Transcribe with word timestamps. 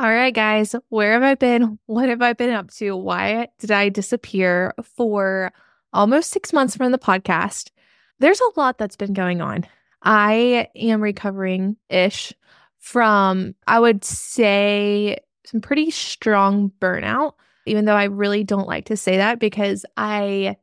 All 0.00 0.08
right, 0.08 0.32
guys, 0.32 0.76
where 0.90 1.12
have 1.12 1.22
I 1.24 1.34
been? 1.34 1.78
What 1.86 2.08
have 2.08 2.22
I 2.22 2.32
been 2.32 2.50
up 2.50 2.70
to? 2.72 2.96
Why 2.96 3.48
did 3.58 3.70
I 3.72 3.88
disappear 3.88 4.74
for 4.96 5.52
almost 5.92 6.30
six 6.30 6.52
months 6.52 6.76
from 6.76 6.92
the 6.92 6.98
podcast? 6.98 7.70
There's 8.20 8.40
a 8.40 8.60
lot 8.60 8.78
that's 8.78 8.96
been 8.96 9.12
going 9.12 9.40
on. 9.40 9.66
I 10.02 10.68
am 10.76 11.00
recovering 11.00 11.76
ish 11.88 12.32
from, 12.78 13.56
I 13.66 13.80
would 13.80 14.04
say, 14.04 15.18
some 15.44 15.60
pretty 15.60 15.90
strong 15.90 16.70
burnout, 16.80 17.32
even 17.66 17.84
though 17.84 17.96
I 17.96 18.04
really 18.04 18.44
don't 18.44 18.68
like 18.68 18.84
to 18.86 18.96
say 18.96 19.16
that 19.16 19.40
because 19.40 19.84
I 19.96 20.56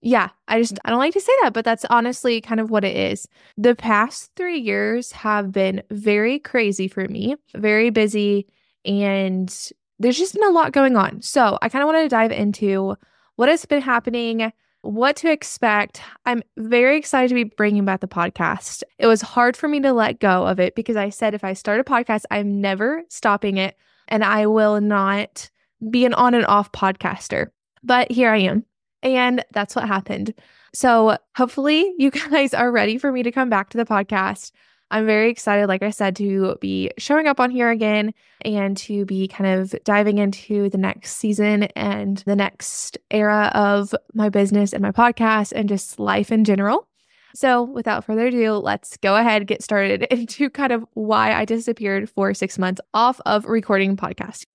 yeah, 0.00 0.30
I 0.46 0.60
just 0.60 0.78
I 0.84 0.90
don't 0.90 1.00
like 1.00 1.14
to 1.14 1.20
say 1.20 1.32
that, 1.42 1.52
but 1.52 1.64
that's 1.64 1.84
honestly 1.90 2.40
kind 2.40 2.60
of 2.60 2.70
what 2.70 2.84
it 2.84 2.96
is. 2.96 3.26
The 3.58 3.74
past 3.74 4.30
3 4.36 4.58
years 4.58 5.12
have 5.12 5.52
been 5.52 5.82
very 5.90 6.38
crazy 6.38 6.88
for 6.88 7.06
me, 7.08 7.36
very 7.54 7.90
busy 7.90 8.46
and 8.84 9.70
there's 9.98 10.18
just 10.18 10.34
been 10.34 10.44
a 10.44 10.50
lot 10.50 10.72
going 10.72 10.96
on. 10.96 11.22
So, 11.22 11.58
I 11.60 11.68
kind 11.68 11.82
of 11.82 11.86
want 11.86 12.04
to 12.04 12.08
dive 12.08 12.32
into 12.32 12.96
what 13.36 13.48
has 13.48 13.64
been 13.64 13.82
happening, 13.82 14.52
what 14.82 15.16
to 15.16 15.30
expect. 15.30 16.00
I'm 16.26 16.42
very 16.56 16.96
excited 16.96 17.28
to 17.28 17.34
be 17.34 17.44
bringing 17.44 17.84
back 17.84 18.00
the 18.00 18.08
podcast. 18.08 18.82
It 18.98 19.06
was 19.06 19.22
hard 19.22 19.56
for 19.56 19.68
me 19.68 19.80
to 19.80 19.92
let 19.92 20.20
go 20.20 20.46
of 20.46 20.60
it 20.60 20.74
because 20.74 20.96
I 20.96 21.10
said 21.10 21.34
if 21.34 21.44
I 21.44 21.52
start 21.52 21.80
a 21.80 21.84
podcast, 21.84 22.24
I'm 22.30 22.60
never 22.60 23.02
stopping 23.08 23.56
it 23.56 23.76
and 24.08 24.24
I 24.24 24.46
will 24.46 24.80
not 24.80 25.50
be 25.90 26.04
an 26.04 26.14
on 26.14 26.34
and 26.34 26.46
off 26.46 26.72
podcaster. 26.72 27.48
But 27.82 28.10
here 28.10 28.30
I 28.30 28.38
am. 28.38 28.64
And 29.02 29.44
that's 29.52 29.76
what 29.76 29.86
happened. 29.86 30.34
So 30.74 31.16
hopefully 31.36 31.92
you 31.98 32.10
guys 32.30 32.54
are 32.54 32.72
ready 32.72 32.98
for 32.98 33.12
me 33.12 33.22
to 33.22 33.32
come 33.32 33.50
back 33.50 33.70
to 33.70 33.78
the 33.78 33.84
podcast. 33.84 34.50
I'm 34.90 35.04
very 35.04 35.30
excited, 35.30 35.68
like 35.68 35.82
I 35.82 35.90
said, 35.90 36.16
to 36.16 36.56
be 36.62 36.90
showing 36.96 37.26
up 37.26 37.40
on 37.40 37.50
here 37.50 37.68
again 37.68 38.14
and 38.42 38.74
to 38.78 39.04
be 39.04 39.28
kind 39.28 39.60
of 39.60 39.74
diving 39.84 40.16
into 40.16 40.70
the 40.70 40.78
next 40.78 41.16
season 41.16 41.64
and 41.76 42.18
the 42.18 42.36
next 42.36 42.96
era 43.10 43.50
of 43.54 43.94
my 44.14 44.30
business 44.30 44.72
and 44.72 44.80
my 44.80 44.92
podcast 44.92 45.52
and 45.54 45.68
just 45.68 46.00
life 46.00 46.32
in 46.32 46.44
general. 46.44 46.88
So, 47.34 47.62
without 47.62 48.04
further 48.04 48.28
ado, 48.28 48.54
let's 48.54 48.96
go 48.96 49.16
ahead 49.16 49.42
and 49.42 49.46
get 49.46 49.62
started 49.62 50.02
into 50.10 50.48
kind 50.48 50.72
of 50.72 50.86
why 50.94 51.34
I 51.34 51.44
disappeared 51.44 52.08
for 52.08 52.32
six 52.32 52.58
months 52.58 52.80
off 52.94 53.20
of 53.26 53.44
recording 53.44 53.94
podcast. 53.94 54.46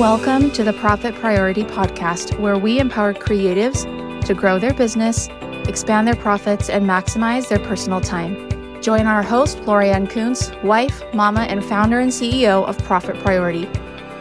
Welcome 0.00 0.50
to 0.52 0.64
the 0.64 0.72
Profit 0.72 1.14
Priority 1.14 1.62
Podcast, 1.62 2.40
where 2.40 2.58
we 2.58 2.80
empower 2.80 3.14
creatives 3.14 3.84
to 4.24 4.34
grow 4.34 4.58
their 4.58 4.74
business, 4.74 5.28
expand 5.68 6.06
their 6.06 6.16
profits, 6.16 6.68
and 6.68 6.84
maximize 6.84 7.48
their 7.48 7.58
personal 7.58 8.00
time. 8.00 8.48
Join 8.82 9.06
our 9.06 9.22
host, 9.22 9.58
LoriAnn 9.58 10.10
Kuntz, 10.10 10.50
wife, 10.64 11.02
mama, 11.14 11.42
and 11.42 11.64
founder 11.64 12.00
and 12.00 12.10
CEO 12.10 12.66
of 12.66 12.76
Profit 12.84 13.16
Priority. 13.20 13.68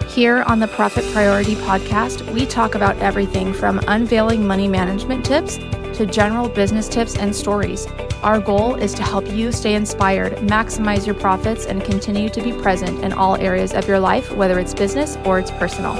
Here 0.07 0.43
on 0.43 0.59
the 0.59 0.67
Profit 0.67 1.05
Priority 1.13 1.55
Podcast, 1.55 2.31
we 2.33 2.45
talk 2.45 2.75
about 2.75 2.97
everything 2.97 3.53
from 3.53 3.79
unveiling 3.87 4.45
money 4.45 4.67
management 4.67 5.25
tips 5.25 5.57
to 5.97 6.05
general 6.05 6.49
business 6.49 6.87
tips 6.87 7.17
and 7.17 7.35
stories. 7.35 7.87
Our 8.21 8.39
goal 8.39 8.75
is 8.75 8.93
to 8.95 9.03
help 9.03 9.27
you 9.31 9.51
stay 9.51 9.73
inspired, 9.73 10.33
maximize 10.37 11.05
your 11.05 11.15
profits, 11.15 11.65
and 11.65 11.83
continue 11.83 12.29
to 12.29 12.41
be 12.41 12.53
present 12.53 13.03
in 13.03 13.13
all 13.13 13.35
areas 13.37 13.73
of 13.73 13.87
your 13.87 13.99
life, 13.99 14.31
whether 14.33 14.59
it's 14.59 14.75
business 14.75 15.17
or 15.25 15.39
it's 15.39 15.51
personal. 15.51 15.95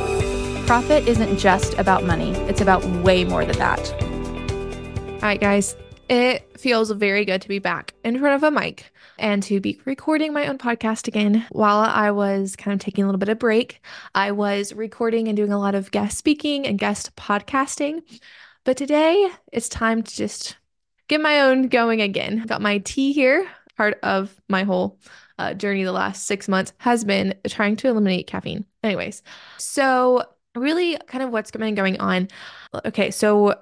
Profit 0.68 1.08
isn't 1.08 1.38
just 1.38 1.74
about 1.80 2.04
money, 2.04 2.32
it's 2.50 2.62
about 2.62 2.86
way 2.86 3.24
more 3.24 3.44
than 3.44 3.58
that. 3.58 4.11
All 5.22 5.28
right, 5.28 5.40
guys, 5.40 5.76
it 6.10 6.60
feels 6.60 6.90
very 6.90 7.26
good 7.26 7.44
to 7.44 7.48
be 7.48 7.60
back 7.60 7.94
in 8.04 8.20
front 8.20 8.34
of 8.34 8.42
a 8.42 8.50
mic 8.50 8.92
and 9.20 9.44
to 9.44 9.60
be 9.60 9.80
recording 9.86 10.34
my 10.34 10.48
own 10.48 10.58
podcast 10.58 11.08
again. 11.08 11.46
While 11.52 11.78
I 11.78 12.10
was 12.10 12.56
kind 12.56 12.74
of 12.74 12.84
taking 12.84 13.04
a 13.04 13.08
little 13.08 13.20
bit 13.20 13.30
of 13.30 13.38
break, 13.38 13.82
I 14.16 14.32
was 14.32 14.74
recording 14.74 15.28
and 15.28 15.38
doing 15.38 15.54
a 15.54 15.60
lot 15.60 15.76
of 15.76 15.92
guest 15.92 16.18
speaking 16.18 16.66
and 16.66 16.80
guest 16.80 17.16
podcasting. 17.16 18.02
But 18.64 18.78
today 18.78 19.30
it's 19.52 19.70
time 19.70 20.02
to 20.02 20.16
just 20.16 20.58
get 21.08 21.22
my 21.22 21.42
own 21.42 21.68
going 21.68 22.02
again. 22.02 22.44
Got 22.48 22.64
my 22.64 22.80
tea 22.80 23.14
here. 23.14 23.48
Part 23.78 24.00
of 24.02 24.36
my 24.50 24.64
whole 24.64 24.98
uh, 25.38 25.54
journey 25.54 25.84
the 25.84 25.92
last 25.92 26.26
six 26.26 26.48
months 26.48 26.74
has 26.80 27.04
been 27.04 27.36
trying 27.48 27.76
to 27.76 27.90
eliminate 27.90 28.26
caffeine. 28.26 28.66
Anyways, 28.84 29.22
so 29.60 30.24
really 30.56 30.98
kind 31.06 31.24
of 31.24 31.30
what's 31.30 31.52
been 31.52 31.76
going 31.76 32.00
on. 32.00 32.28
Okay, 32.86 33.12
so 33.12 33.54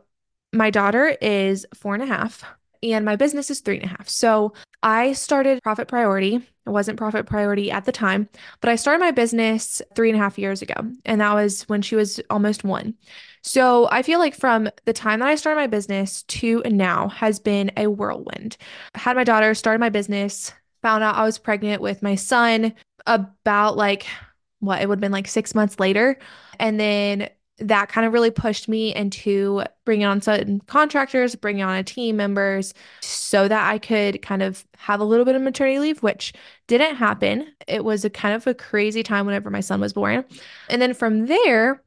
my 0.54 0.70
daughter 0.70 1.16
is 1.22 1.66
four 1.74 1.94
and 1.94 2.04
a 2.04 2.08
half 2.08 2.44
and 2.82 3.06
my 3.06 3.16
business 3.16 3.50
is 3.50 3.60
three 3.60 3.78
and 3.78 3.86
a 3.86 3.90
half. 3.90 4.08
So 4.08 4.54
I 4.84 5.14
started 5.14 5.62
Profit 5.62 5.88
Priority. 5.88 6.36
It 6.36 6.70
wasn't 6.70 6.98
Profit 6.98 7.26
Priority 7.26 7.72
at 7.72 7.86
the 7.86 7.92
time, 7.92 8.30
but 8.62 8.70
I 8.70 8.76
started 8.76 9.00
my 9.00 9.12
business 9.12 9.82
three 9.96 10.10
and 10.10 10.18
a 10.18 10.22
half 10.22 10.40
years 10.40 10.62
ago. 10.62 10.76
And 11.06 11.22
that 11.22 11.34
was 11.34 11.64
when 11.64 11.82
she 11.82 11.96
was 11.96 12.22
almost 12.30 12.64
one. 12.64 12.94
So 13.42 13.90
I 13.92 14.02
feel 14.02 14.20
like 14.20 14.36
from 14.36 14.70
the 14.86 14.94
time 14.94 15.20
that 15.20 15.28
I 15.28 15.36
started 15.36 15.60
my 15.60 15.68
business 15.68 16.24
to 16.24 16.62
now 16.66 17.10
has 17.10 17.40
been 17.40 17.72
a 17.78 17.88
whirlwind. 17.88 18.58
I 18.96 19.00
had 19.00 19.16
my 19.16 19.24
daughter, 19.24 19.54
started 19.54 19.80
my 19.80 19.90
business, 19.90 20.54
found 20.82 21.04
out 21.04 21.16
I 21.16 21.24
was 21.24 21.38
pregnant 21.38 21.82
with 21.82 22.02
my 22.02 22.16
son 22.16 22.74
about 23.06 23.76
like 23.76 24.06
what 24.60 24.82
it 24.82 24.88
would 24.88 24.98
have 24.98 25.02
been 25.02 25.12
like 25.12 25.28
six 25.28 25.56
months 25.56 25.80
later. 25.80 26.18
And 26.60 26.80
then 26.80 27.30
that 27.60 27.90
kind 27.90 28.06
of 28.08 28.14
really 28.14 28.32
pushed 28.32 28.68
me 28.68 28.94
into 28.96 29.64
bringing 29.86 30.06
on 30.06 30.22
certain 30.22 30.62
contractors, 30.62 31.36
bringing 31.36 31.64
on 31.64 31.76
a 31.76 31.84
team 31.84 32.18
members 32.18 32.74
so 33.02 33.48
that 33.48 33.70
I 33.70 33.78
could 33.78 34.22
kind 34.22 34.42
of 34.42 34.66
have 34.78 35.00
a 35.00 35.04
little 35.04 35.26
bit 35.26 35.36
of 35.36 35.42
maternity 35.42 35.80
leave, 35.80 36.02
which 36.02 36.34
didn't 36.68 36.96
happen. 36.96 37.48
It 37.68 37.84
was 37.84 38.06
a 38.06 38.10
kind 38.10 38.36
of 38.36 38.48
a 38.48 38.54
crazy 38.54 39.04
time 39.04 39.26
whenever 39.26 39.50
my 39.50 39.60
son 39.60 39.82
was 39.82 39.94
born. 39.94 40.26
And 40.70 40.82
then 40.82 40.94
from 40.94 41.26
there, 41.26 41.84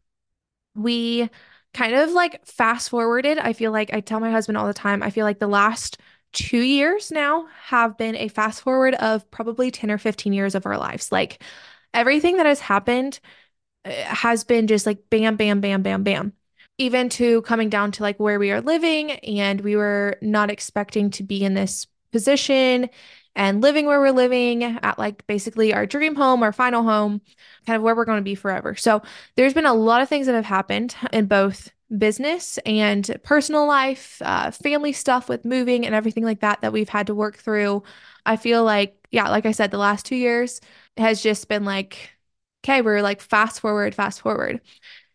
we 0.75 1.31
kind 1.75 1.94
of 1.94 2.10
like 2.10 2.44
fast 2.47 2.91
forwarded. 2.91 3.39
I 3.39 3.53
feel 3.53 3.72
like 3.72 3.93
I 3.93 4.00
tell 4.00 4.21
my 4.21 4.31
husband 4.31 4.59
all 4.59 4.66
the 4.66 4.75
time, 4.75 5.03
I 5.03 5.10
feel 5.10 5.25
like 5.25 5.39
the 5.39 5.47
last 5.47 5.99
two 6.33 6.60
years 6.60 7.10
now 7.10 7.47
have 7.65 7.97
been 7.99 8.16
a 8.16 8.28
fast 8.28 8.62
forward 8.62 8.94
of 8.94 9.31
probably 9.31 9.71
10 9.71 9.91
or 9.91 9.99
15 9.99 10.33
years 10.33 10.54
of 10.54 10.66
our 10.66 10.78
lives. 10.78 11.12
Like 11.12 11.43
everything 11.94 12.39
that 12.39 12.47
has 12.47 12.60
happened 12.60 13.21
has 13.84 14.44
been 14.44 14.66
just 14.66 14.87
like 14.87 15.10
bam, 15.10 15.37
bam, 15.37 15.60
bam, 15.60 15.82
bam, 15.82 16.03
bam. 16.03 16.32
Even 16.78 17.09
to 17.10 17.43
coming 17.43 17.69
down 17.69 17.93
to 17.93 18.03
like 18.03 18.19
where 18.19 18.38
we 18.38 18.50
are 18.50 18.60
living, 18.60 19.12
and 19.12 19.60
we 19.60 19.76
were 19.76 20.16
not 20.22 20.50
expecting 20.50 21.10
to 21.10 21.22
be 21.22 21.44
in 21.44 21.54
this 21.54 21.87
position 22.12 22.88
and 23.34 23.60
living 23.62 23.87
where 23.87 24.00
we're 24.00 24.10
living 24.10 24.62
at 24.62 24.98
like 24.98 25.26
basically 25.26 25.72
our 25.72 25.87
dream 25.87 26.15
home, 26.15 26.42
our 26.42 26.53
final 26.53 26.82
home, 26.82 27.21
kind 27.66 27.76
of 27.76 27.82
where 27.82 27.94
we're 27.94 28.04
going 28.04 28.19
to 28.19 28.22
be 28.22 28.34
forever. 28.34 28.75
So 28.75 29.03
there's 29.37 29.54
been 29.54 29.66
a 29.66 29.75
lot 29.75 30.03
of 30.03 30.09
things 30.09 30.26
that 30.26 30.34
have 30.34 30.44
happened 30.44 30.94
in 31.12 31.26
both 31.26 31.71
business 31.97 32.59
and 32.65 33.19
personal 33.22 33.66
life, 33.66 34.21
uh, 34.25 34.50
family 34.50 34.92
stuff 34.92 35.28
with 35.28 35.44
moving 35.44 35.87
and 35.87 35.94
everything 35.94 36.25
like 36.25 36.41
that 36.41 36.60
that 36.60 36.72
we've 36.72 36.88
had 36.88 37.06
to 37.06 37.15
work 37.15 37.37
through. 37.37 37.82
I 38.26 38.37
feel 38.37 38.65
like, 38.65 38.97
yeah, 39.10 39.28
like 39.28 39.47
I 39.47 39.53
said, 39.53 39.71
the 39.71 39.78
last 39.78 40.06
two 40.06 40.16
years 40.16 40.60
has 40.97 41.22
just 41.22 41.48
been 41.48 41.65
like 41.65 42.10
okay, 42.65 42.83
we're 42.83 43.03
like 43.03 43.21
fast 43.21 43.61
forward, 43.61 43.95
fast 43.95 44.21
forward. 44.21 44.61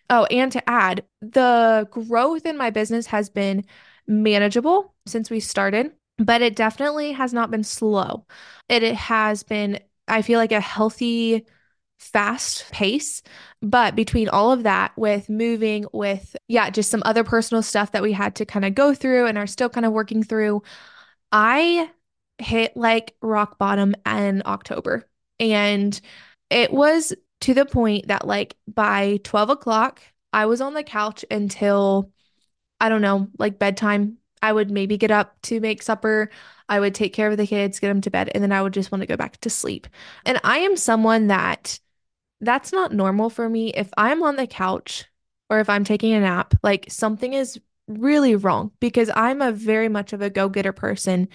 Oh, 0.10 0.26
and 0.26 0.52
to 0.54 0.70
add, 0.70 1.04
the 1.22 1.88
growth 1.92 2.46
in 2.46 2.58
my 2.58 2.70
business 2.70 3.08
has 3.08 3.30
been 3.30 3.66
manageable 4.08 4.94
since 5.06 5.30
we 5.30 5.40
started, 5.40 5.92
but 6.18 6.42
it 6.42 6.56
definitely 6.56 7.12
has 7.12 7.34
not 7.34 7.52
been 7.52 7.64
slow. 7.64 8.26
It, 8.70 8.84
it 8.84 8.96
has 8.96 9.44
been, 9.44 9.80
I 10.08 10.22
feel 10.22 10.40
like, 10.40 10.54
a 10.54 10.62
healthy, 10.62 11.46
fast 12.00 12.72
pace. 12.72 13.22
But 13.62 13.96
between 13.96 14.30
all 14.30 14.52
of 14.52 14.64
that, 14.64 14.98
with 14.98 15.30
moving, 15.30 15.86
with, 15.92 16.36
yeah, 16.48 16.70
just 16.70 16.90
some 16.90 17.04
other 17.06 17.24
personal 17.26 17.62
stuff 17.62 17.92
that 17.92 18.04
we 18.04 18.14
had 18.14 18.36
to 18.36 18.46
kind 18.46 18.64
of 18.66 18.76
go 18.76 18.94
through 18.94 19.28
and 19.28 19.38
are 19.38 19.48
still 19.48 19.70
kind 19.70 19.86
of 19.86 19.92
working 19.92 20.24
through, 20.24 20.64
I 21.32 21.90
hit 22.38 22.78
like 22.78 23.16
rock 23.22 23.58
bottom 23.58 23.96
in 24.06 24.44
October. 24.46 25.06
And 25.40 26.00
it 26.50 26.72
was 26.72 27.14
to 27.42 27.54
the 27.54 27.66
point 27.66 28.08
that 28.08 28.28
like 28.28 28.56
by 28.68 29.20
12 29.24 29.50
o'clock, 29.50 30.02
I 30.34 30.46
was 30.46 30.62
on 30.62 30.74
the 30.74 30.84
couch 30.84 31.24
until 31.32 32.12
I 32.80 32.90
don't 32.90 33.02
know, 33.02 33.28
like 33.38 33.60
bedtime. 33.60 34.18
I 34.42 34.54
would 34.54 34.70
maybe 34.70 34.98
get 34.98 35.10
up 35.12 35.36
to 35.44 35.60
make 35.60 35.82
supper. 35.82 36.30
I 36.70 36.80
would 36.80 36.94
take 36.94 37.14
care 37.14 37.30
of 37.30 37.38
the 37.38 37.48
kids, 37.48 37.80
get 37.80 37.88
them 37.88 38.02
to 38.02 38.12
bed, 38.12 38.30
and 38.34 38.44
then 38.44 38.52
I 38.52 38.62
would 38.62 38.74
just 38.74 38.92
want 38.92 39.02
to 39.02 39.08
go 39.08 39.18
back 39.18 39.38
to 39.42 39.50
sleep. 39.50 39.88
And 40.26 40.40
I 40.44 40.60
am 40.60 40.78
someone 40.78 41.28
that 41.28 41.80
that's 42.42 42.72
not 42.72 42.94
normal 42.94 43.30
for 43.30 43.50
me. 43.50 43.70
If 43.70 43.90
I'm 43.98 44.22
on 44.24 44.36
the 44.36 44.48
couch 44.48 45.06
or 45.50 45.60
if 45.60 45.70
I'm 45.70 45.84
taking 45.84 46.14
a 46.14 46.20
nap, 46.20 46.54
like 46.62 46.86
something 46.90 47.34
is 47.34 47.60
really 47.88 48.36
wrong 48.36 48.72
because 48.80 49.10
I'm 49.16 49.42
a 49.42 49.52
very 49.52 49.90
much 49.90 50.14
of 50.14 50.22
a 50.22 50.30
go 50.30 50.50
getter 50.50 50.74
person. 50.74 51.28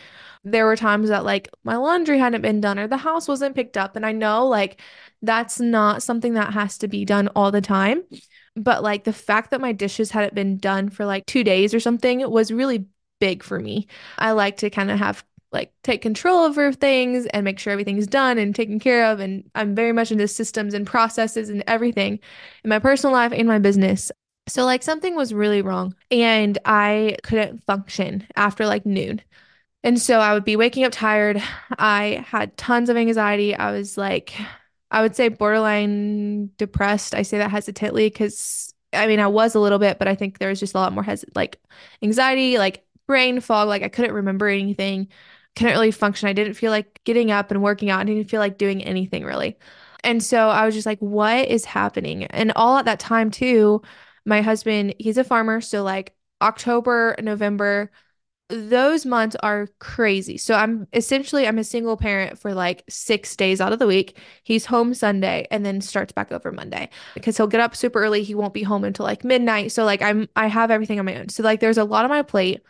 There 0.45 0.67
were 0.67 0.77
times 0.77 1.09
that 1.09 1.25
like 1.25 1.49
my 1.65 1.77
laundry 1.77 2.19
hadn't 2.19 2.43
been 2.43 2.61
done 2.61 2.79
or 2.79 2.87
the 2.87 2.97
house 2.97 3.29
wasn't 3.29 3.55
picked 3.55 3.77
up. 3.77 3.97
And 3.97 4.05
I 4.05 4.13
know 4.13 4.47
like 4.47 4.81
that's 5.23 5.61
not 5.61 6.03
something 6.03 6.35
that 6.35 6.53
has 6.53 6.79
to 6.79 6.89
be 6.89 7.05
done 7.05 7.29
all 7.35 7.51
the 7.51 7.61
time. 7.61 8.03
But 8.55 8.83
like 8.83 9.05
the 9.05 9.13
fact 9.13 9.51
that 9.51 9.61
my 9.61 9.73
dishes 9.73 10.11
hadn't 10.11 10.35
been 10.35 10.59
done 10.59 10.91
for 10.91 11.07
like 11.07 11.27
two 11.27 11.45
days 11.45 11.73
or 11.73 11.81
something 11.81 12.29
was 12.31 12.53
really 12.53 12.87
big 13.19 13.43
for 13.43 13.59
me. 13.59 13.87
I 14.19 14.33
like 14.33 14.59
to 14.59 14.71
kind 14.71 14.91
of 14.91 14.99
have 14.99 15.25
like 15.53 15.73
take 15.83 16.03
control 16.03 16.41
over 16.41 16.73
things 16.73 17.27
and 17.27 17.45
make 17.45 17.59
sure 17.59 17.73
everything's 17.73 18.07
done 18.07 18.39
and 18.39 18.55
taken 18.55 18.79
care 18.79 19.11
of. 19.11 19.21
And 19.21 19.51
I'm 19.55 19.75
very 19.75 19.93
much 19.93 20.11
into 20.11 20.27
systems 20.27 20.75
and 20.75 20.87
processes 20.87 21.51
and 21.51 21.63
everything 21.67 22.19
in 22.65 22.71
my 22.71 22.79
personal 22.79 23.13
life 23.13 23.33
and 23.33 23.47
my 23.47 23.59
business. 23.59 24.11
So, 24.49 24.65
like, 24.65 24.83
something 24.83 25.15
was 25.15 25.33
really 25.33 25.63
wrong 25.63 25.95
and 26.11 26.59
I 26.65 27.17
couldn't 27.23 27.65
function 27.65 28.27
after 28.37 28.67
like 28.67 28.85
noon. 28.85 29.23
And 29.85 30.01
so 30.01 30.21
I 30.21 30.35
would 30.35 30.45
be 30.45 30.57
waking 30.57 30.85
up 30.85 30.93
tired. 30.93 31.43
I 31.79 32.25
had 32.29 32.57
tons 32.57 32.91
of 32.91 32.97
anxiety. 32.97 33.55
I 33.57 33.73
was 33.73 33.99
like, 33.99 34.35
I 34.91 35.03
would 35.03 35.17
say 35.17 35.29
borderline 35.29 36.51
depressed. 36.59 37.15
I 37.15 37.23
say 37.23 37.39
that 37.39 37.51
hesitantly 37.51 38.09
because 38.09 38.75
I 38.93 39.07
mean, 39.07 39.21
I 39.21 39.29
was 39.29 39.55
a 39.55 39.61
little 39.61 39.79
bit, 39.79 39.99
but 39.99 40.09
I 40.09 40.15
think 40.17 40.39
there 40.39 40.51
was 40.51 40.61
just 40.61 40.75
a 40.75 40.79
lot 40.79 40.93
more 40.93 41.05
hesit 41.05 41.31
like 41.37 41.61
anxiety, 42.03 42.59
like 42.59 42.85
brain 43.07 43.41
fog. 43.41 43.69
Like 43.69 43.83
I 43.83 43.89
couldn't 43.89 44.15
remember 44.15 44.49
anything, 44.49 45.09
couldn't 45.57 45.75
really 45.75 45.91
function. 45.93 46.29
I 46.29 46.33
didn't 46.35 46.55
feel 46.55 46.71
like 46.71 47.01
getting 47.05 47.31
up 47.31 47.51
and 47.51 47.63
working 47.63 47.91
out. 47.91 48.01
I 48.01 48.05
didn't 48.05 48.31
feel 48.31 48.41
like 48.41 48.59
doing 48.59 48.83
anything 48.85 49.25
really. 49.25 49.59
And 50.05 50.23
so 50.23 50.49
I 50.49 50.67
was 50.67 50.75
just 50.75 50.87
like, 50.87 50.99
what 51.01 51.49
is 51.49 51.65
happening? 51.65 52.25
And 52.27 52.53
all 52.57 52.79
at 52.79 52.87
that 52.87 52.99
time, 53.01 53.31
too, 53.31 53.83
my 54.25 54.43
husband, 54.43 54.95
he's 54.99 55.19
a 55.19 55.25
farmer. 55.25 55.61
So, 55.61 55.83
like, 55.83 56.15
October, 56.41 57.17
November, 57.21 57.91
those 58.49 59.07
months 59.07 59.35
are 59.43 59.69
crazy. 59.79 60.37
So 60.37 60.55
I'm 60.55 60.87
essentially 60.93 61.47
I'm 61.49 61.59
a 61.59 61.65
single 61.65 61.97
parent 61.97 62.39
for 62.39 62.53
like 62.53 62.85
6 62.89 63.35
days 63.37 63.61
out 63.61 63.73
of 63.73 63.79
the 63.79 63.87
week. 63.87 64.19
He's 64.43 64.67
home 64.67 64.93
Sunday 64.95 65.47
and 65.51 65.65
then 65.65 65.81
starts 65.81 66.13
back 66.13 66.31
over 66.33 66.53
Monday 66.53 66.91
because 67.15 67.37
he'll 67.37 67.47
get 67.47 67.61
up 67.61 67.75
super 67.75 68.01
early. 68.03 68.23
He 68.23 68.35
won't 68.35 68.53
be 68.53 68.63
home 68.63 68.85
until 68.85 69.07
like 69.07 69.25
midnight. 69.25 69.73
So 69.73 69.85
like 69.85 70.03
I'm 70.03 70.29
I 70.37 70.49
have 70.49 70.71
everything 70.71 70.99
on 70.99 71.07
my 71.07 71.17
own. 71.17 71.31
So 71.31 71.43
like 71.43 71.61
there's 71.61 71.79
a 71.79 71.85
lot 71.85 72.05
on 72.05 72.11
my 72.11 72.23
plate. 72.23 72.63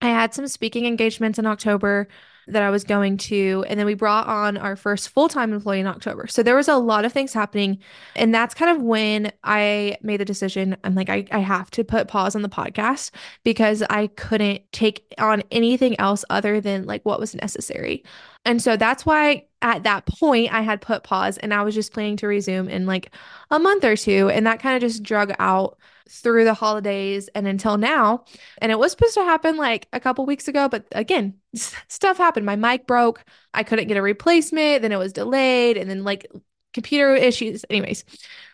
I 0.00 0.08
had 0.08 0.34
some 0.34 0.48
speaking 0.48 0.86
engagements 0.86 1.38
in 1.38 1.46
October 1.46 2.08
that 2.46 2.62
I 2.62 2.70
was 2.70 2.84
going 2.84 3.16
to. 3.18 3.64
And 3.68 3.78
then 3.78 3.86
we 3.86 3.94
brought 3.94 4.26
on 4.26 4.56
our 4.56 4.76
first 4.76 5.08
full 5.10 5.28
time 5.28 5.52
employee 5.52 5.80
in 5.80 5.86
October. 5.86 6.26
So 6.26 6.42
there 6.42 6.56
was 6.56 6.68
a 6.68 6.76
lot 6.76 7.04
of 7.04 7.12
things 7.12 7.32
happening. 7.32 7.78
And 8.16 8.34
that's 8.34 8.54
kind 8.54 8.76
of 8.76 8.82
when 8.82 9.32
I 9.44 9.96
made 10.02 10.20
the 10.20 10.24
decision. 10.24 10.76
I'm 10.84 10.94
like, 10.94 11.08
I, 11.10 11.24
I 11.30 11.38
have 11.38 11.70
to 11.72 11.84
put 11.84 12.08
pause 12.08 12.34
on 12.34 12.42
the 12.42 12.48
podcast 12.48 13.10
because 13.44 13.82
I 13.90 14.08
couldn't 14.08 14.62
take 14.72 15.04
on 15.18 15.42
anything 15.50 15.98
else 16.00 16.24
other 16.30 16.60
than 16.60 16.86
like 16.86 17.04
what 17.04 17.20
was 17.20 17.34
necessary. 17.34 18.04
And 18.44 18.62
so 18.62 18.76
that's 18.76 19.04
why 19.04 19.46
at 19.62 19.82
that 19.82 20.06
point 20.06 20.52
I 20.52 20.62
had 20.62 20.80
put 20.80 21.04
pause 21.04 21.36
and 21.38 21.52
I 21.52 21.62
was 21.62 21.74
just 21.74 21.92
planning 21.92 22.16
to 22.18 22.26
resume 22.26 22.68
in 22.68 22.86
like 22.86 23.14
a 23.50 23.58
month 23.58 23.84
or 23.84 23.96
two. 23.96 24.30
And 24.30 24.46
that 24.46 24.60
kind 24.60 24.76
of 24.76 24.80
just 24.80 25.02
drug 25.02 25.32
out 25.38 25.78
through 26.10 26.44
the 26.44 26.54
holidays 26.54 27.28
and 27.34 27.46
until 27.46 27.78
now. 27.78 28.24
And 28.58 28.72
it 28.72 28.78
was 28.78 28.90
supposed 28.92 29.14
to 29.14 29.22
happen 29.22 29.56
like 29.56 29.86
a 29.92 30.00
couple 30.00 30.26
weeks 30.26 30.48
ago, 30.48 30.68
but 30.68 30.84
again, 30.92 31.34
stuff 31.54 32.18
happened. 32.18 32.46
My 32.46 32.56
mic 32.56 32.86
broke. 32.86 33.24
I 33.54 33.62
couldn't 33.62 33.88
get 33.88 33.96
a 33.96 34.02
replacement. 34.02 34.82
Then 34.82 34.92
it 34.92 34.98
was 34.98 35.12
delayed. 35.12 35.76
And 35.76 35.88
then 35.88 36.04
like 36.04 36.26
computer 36.74 37.14
issues. 37.14 37.64
Anyways, 37.70 38.04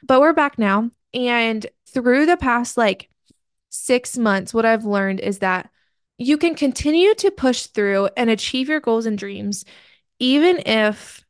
but 0.03 0.21
we're 0.21 0.35
back 0.35 0.59
now. 0.59 0.91
And 1.15 1.67
through 1.89 2.27
the 2.27 2.37
past 2.37 2.77
like 2.77 3.09
six 3.71 4.19
months, 4.19 4.53
what 4.53 4.67
I've 4.67 4.85
learned 4.85 5.21
is 5.21 5.39
that 5.39 5.71
you 6.19 6.39
can 6.39 6.55
continue 6.55 7.15
to 7.15 7.31
push 7.31 7.67
through 7.67 8.09
and 8.17 8.31
achieve 8.31 8.69
your 8.69 8.81
goals 8.81 9.07
and 9.07 9.19
dreams, 9.19 9.65
even 10.19 10.63
if 10.65 11.25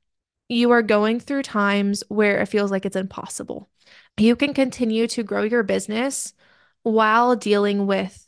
you 0.49 0.71
are 0.71 0.83
going 0.83 1.19
through 1.19 1.43
times 1.43 2.05
where 2.09 2.41
it 2.41 2.47
feels 2.47 2.71
like 2.71 2.87
it's 2.87 2.95
impossible 2.97 3.69
you 4.19 4.37
can 4.37 4.55
continue 4.55 5.07
to 5.09 5.23
grow 5.23 5.43
your 5.43 5.63
business 5.63 6.35
while 6.83 7.37
dealing 7.37 7.87
with 7.87 8.23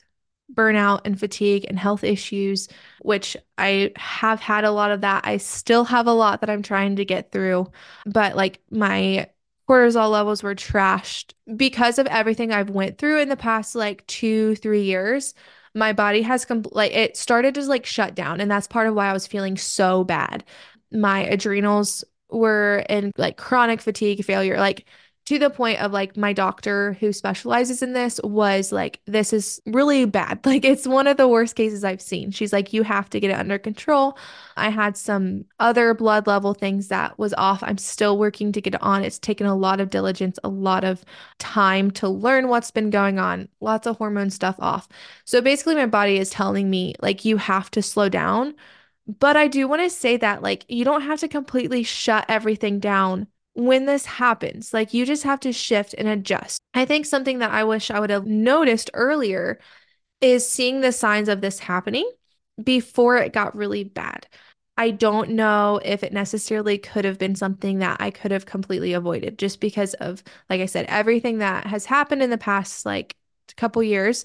burnout 0.55 1.02
and 1.05 1.19
fatigue 1.19 1.66
and 1.69 1.78
health 1.78 2.02
issues, 2.05 2.69
which 3.02 3.37
I 3.58 3.93
have 3.96 4.40
had 4.40 4.64
a 4.64 4.70
lot 4.70 4.90
of 4.90 5.02
that. 5.02 5.26
I 5.26 5.37
still 5.37 5.84
have 5.84 6.06
a 6.06 6.12
lot 6.12 6.40
that 6.40 6.50
I'm 6.50 6.62
trying 6.62 6.96
to 6.96 7.05
get 7.05 7.32
through, 7.32 7.70
but 8.06 8.37
like 8.37 8.60
my 8.70 9.28
cortisol 9.69 10.10
levels 10.10 10.43
were 10.43 10.55
trashed 10.55 11.34
because 11.56 11.99
of 11.99 12.06
everything 12.06 12.52
I've 12.52 12.70
went 12.70 12.99
through 12.99 13.20
in 13.20 13.28
the 13.28 13.37
past 13.37 13.75
like 13.75 14.06
2 14.06 14.54
3 14.56 14.82
years. 14.82 15.34
My 15.75 15.93
body 15.93 16.22
has 16.22 16.44
com- 16.44 16.64
like 16.72 16.93
it 16.93 17.16
started 17.16 17.54
to 17.54 17.62
like 17.66 17.84
shut 17.87 18.14
down 18.14 18.40
and 18.40 18.50
that's 18.50 18.66
part 18.66 18.87
of 18.87 18.94
why 18.94 19.08
I 19.11 19.12
was 19.12 19.26
feeling 19.26 19.56
so 19.56 20.04
bad. 20.04 20.44
My 20.90 21.20
adrenals 21.25 22.04
were 22.31 22.84
in 22.88 23.12
like 23.16 23.37
chronic 23.37 23.81
fatigue 23.81 24.25
failure 24.25 24.58
like 24.58 24.87
to 25.28 25.38
the 25.38 25.50
point 25.50 25.78
of 25.82 25.92
like 25.92 26.16
my 26.16 26.32
doctor 26.32 26.94
who 27.00 27.12
specializes 27.12 27.82
in 27.82 27.92
this 27.92 28.19
was 28.25 28.72
like, 28.72 28.98
this 29.04 29.34
is 29.34 29.60
really 29.66 30.06
bad. 30.06 30.40
Like, 30.48 30.64
it's 30.64 30.86
one 30.86 31.06
of 31.06 31.19
the 31.19 31.28
worst 31.28 31.54
cases 31.54 31.84
I've 31.84 32.00
seen. 32.00 32.30
She's 32.30 32.50
like, 32.50 32.72
you 32.72 32.82
have 32.82 33.10
to 33.10 33.20
get 33.20 33.30
it 33.30 33.38
under 33.38 33.58
control. 33.58 34.16
I 34.56 34.70
had 34.70 34.96
some 34.96 35.44
other 35.58 35.92
blood 35.92 36.26
level 36.26 36.54
things 36.54 36.88
that 36.88 37.19
was 37.19 37.34
off. 37.34 37.62
I'm 37.62 37.76
still 37.76 38.16
working 38.16 38.52
to 38.52 38.62
get 38.62 38.75
it 38.75 38.82
on. 38.82 39.04
It's 39.04 39.19
taken 39.19 39.46
a 39.46 39.54
lot 39.54 39.82
of 39.82 39.90
diligence, 39.90 40.38
a 40.42 40.48
lot 40.48 40.82
of 40.82 41.04
time 41.38 41.90
to 41.92 42.08
learn 42.08 42.48
what's 42.48 42.70
been 42.70 42.88
going 42.88 43.19
on, 43.19 43.50
lots 43.60 43.86
of 43.86 43.98
hormone 43.98 44.30
stuff 44.30 44.56
off. 44.60 44.88
So 45.26 45.42
basically, 45.42 45.75
my 45.75 45.84
body 45.84 46.16
is 46.16 46.30
telling 46.30 46.70
me, 46.70 46.94
like, 47.00 47.26
you 47.26 47.36
have 47.36 47.70
to 47.72 47.82
slow 47.82 48.08
down. 48.08 48.54
But 49.06 49.36
I 49.36 49.48
do 49.48 49.69
want 49.69 49.82
to 49.82 49.90
say 49.90 50.16
that, 50.16 50.42
like, 50.42 50.64
you 50.69 50.86
don't 50.86 51.02
have 51.02 51.20
to 51.20 51.28
completely 51.28 51.82
shut 51.82 52.25
everything 52.28 52.78
down 52.80 53.26
when 53.58 53.87
this 53.87 54.06
happens. 54.06 54.72
Like 54.72 54.94
you 54.94 55.05
just 55.05 55.25
have 55.25 55.40
to 55.40 55.52
shift 55.52 55.94
and 55.99 56.06
adjust. 56.06 56.60
I 56.75 56.84
think 56.84 57.06
something 57.06 57.40
that 57.40 57.50
I 57.50 57.64
wish 57.64 57.90
I 57.90 57.99
would 57.99 58.10
have 58.10 58.26
noticed 58.26 58.90
earlier 58.94 59.58
is 60.20 60.49
seeing 60.49 60.81
the 60.81 60.93
signs 60.93 61.28
of 61.28 61.40
this 61.40 61.58
happening 61.58 62.08
before 62.62 63.16
it 63.16 63.32
got 63.32 63.56
really 63.56 63.84
bad. 63.84 64.26
I 64.76 64.93
don't 64.93 65.31
know 65.31 65.81
if 65.84 66.05
it 66.05 66.12
necessarily 66.12 66.78
could 66.78 67.05
have 67.05 67.19
been 67.19 67.34
something 67.34 67.81
that 67.81 68.00
I 68.00 68.12
could 68.12 68.31
have 68.31 68.46
completely 68.46 68.93
avoided 68.93 69.37
just 69.37 69.58
because 69.58 69.94
of, 69.94 70.22
like 70.49 70.61
I 70.61 70.66
said, 70.66 70.87
everything 70.88 71.38
that 71.38 71.66
has 71.66 71.84
happened 71.84 72.22
in 72.22 72.31
the 72.31 72.38
past 72.38 72.87
like 72.87 73.16
couple 73.56 73.82
years. 73.82 74.25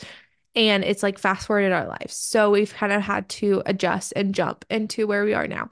And 0.55 0.83
it's 0.83 1.01
like 1.01 1.17
fast 1.17 1.47
forwarded 1.47 1.71
our 1.71 1.87
lives. 1.87 2.13
So 2.13 2.51
we've 2.51 2.71
kind 2.71 2.93
of 2.93 3.01
had 3.01 3.27
to 3.29 3.63
adjust 3.65 4.13
and 4.15 4.35
jump 4.35 4.63
into 4.69 5.07
where 5.07 5.25
we 5.25 5.33
are 5.33 5.47
now. 5.47 5.71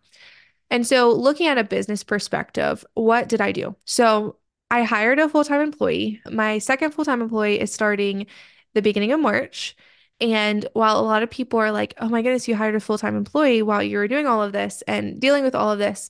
And 0.71 0.87
so, 0.87 1.11
looking 1.11 1.47
at 1.47 1.59
a 1.59 1.63
business 1.63 2.03
perspective, 2.03 2.83
what 2.95 3.29
did 3.29 3.41
I 3.41 3.51
do? 3.51 3.75
So, 3.85 4.37
I 4.71 4.83
hired 4.83 5.19
a 5.19 5.29
full 5.29 5.43
time 5.43 5.61
employee. 5.61 6.21
My 6.31 6.57
second 6.57 6.91
full 6.93 7.05
time 7.05 7.21
employee 7.21 7.59
is 7.59 7.73
starting 7.73 8.25
the 8.73 8.81
beginning 8.81 9.11
of 9.11 9.19
March. 9.19 9.75
And 10.21 10.67
while 10.73 10.99
a 10.99 11.01
lot 11.01 11.23
of 11.23 11.29
people 11.31 11.59
are 11.59 11.71
like, 11.71 11.93
oh 11.99 12.07
my 12.09 12.21
goodness, 12.21 12.47
you 12.47 12.55
hired 12.55 12.75
a 12.75 12.79
full 12.79 12.97
time 12.97 13.15
employee 13.17 13.61
while 13.63 13.83
you 13.83 13.97
were 13.97 14.07
doing 14.07 14.27
all 14.27 14.41
of 14.41 14.53
this 14.53 14.81
and 14.87 15.19
dealing 15.19 15.43
with 15.43 15.55
all 15.55 15.71
of 15.71 15.79
this, 15.79 16.09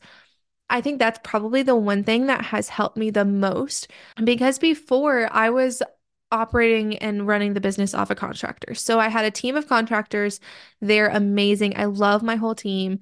I 0.70 0.82
think 0.82 1.00
that's 1.00 1.20
probably 1.24 1.64
the 1.64 1.76
one 1.76 2.04
thing 2.04 2.28
that 2.28 2.46
has 2.46 2.70
helped 2.70 2.98
me 2.98 3.10
the 3.10 3.26
most 3.26 3.90
because 4.24 4.60
before 4.60 5.28
I 5.32 5.50
was 5.50 5.82
operating 6.32 6.98
and 7.00 7.28
running 7.28 7.54
the 7.54 7.62
business 7.62 7.94
off 7.94 8.10
of 8.10 8.18
contractor. 8.18 8.74
So 8.74 9.00
I 9.00 9.10
had 9.10 9.26
a 9.26 9.32
team 9.32 9.58
of 9.58 9.68
contractors. 9.68 10.40
They're 10.80 11.10
amazing. 11.10 11.76
I 11.78 11.86
love 11.86 12.24
my 12.24 12.36
whole 12.36 12.56
team. 12.56 13.00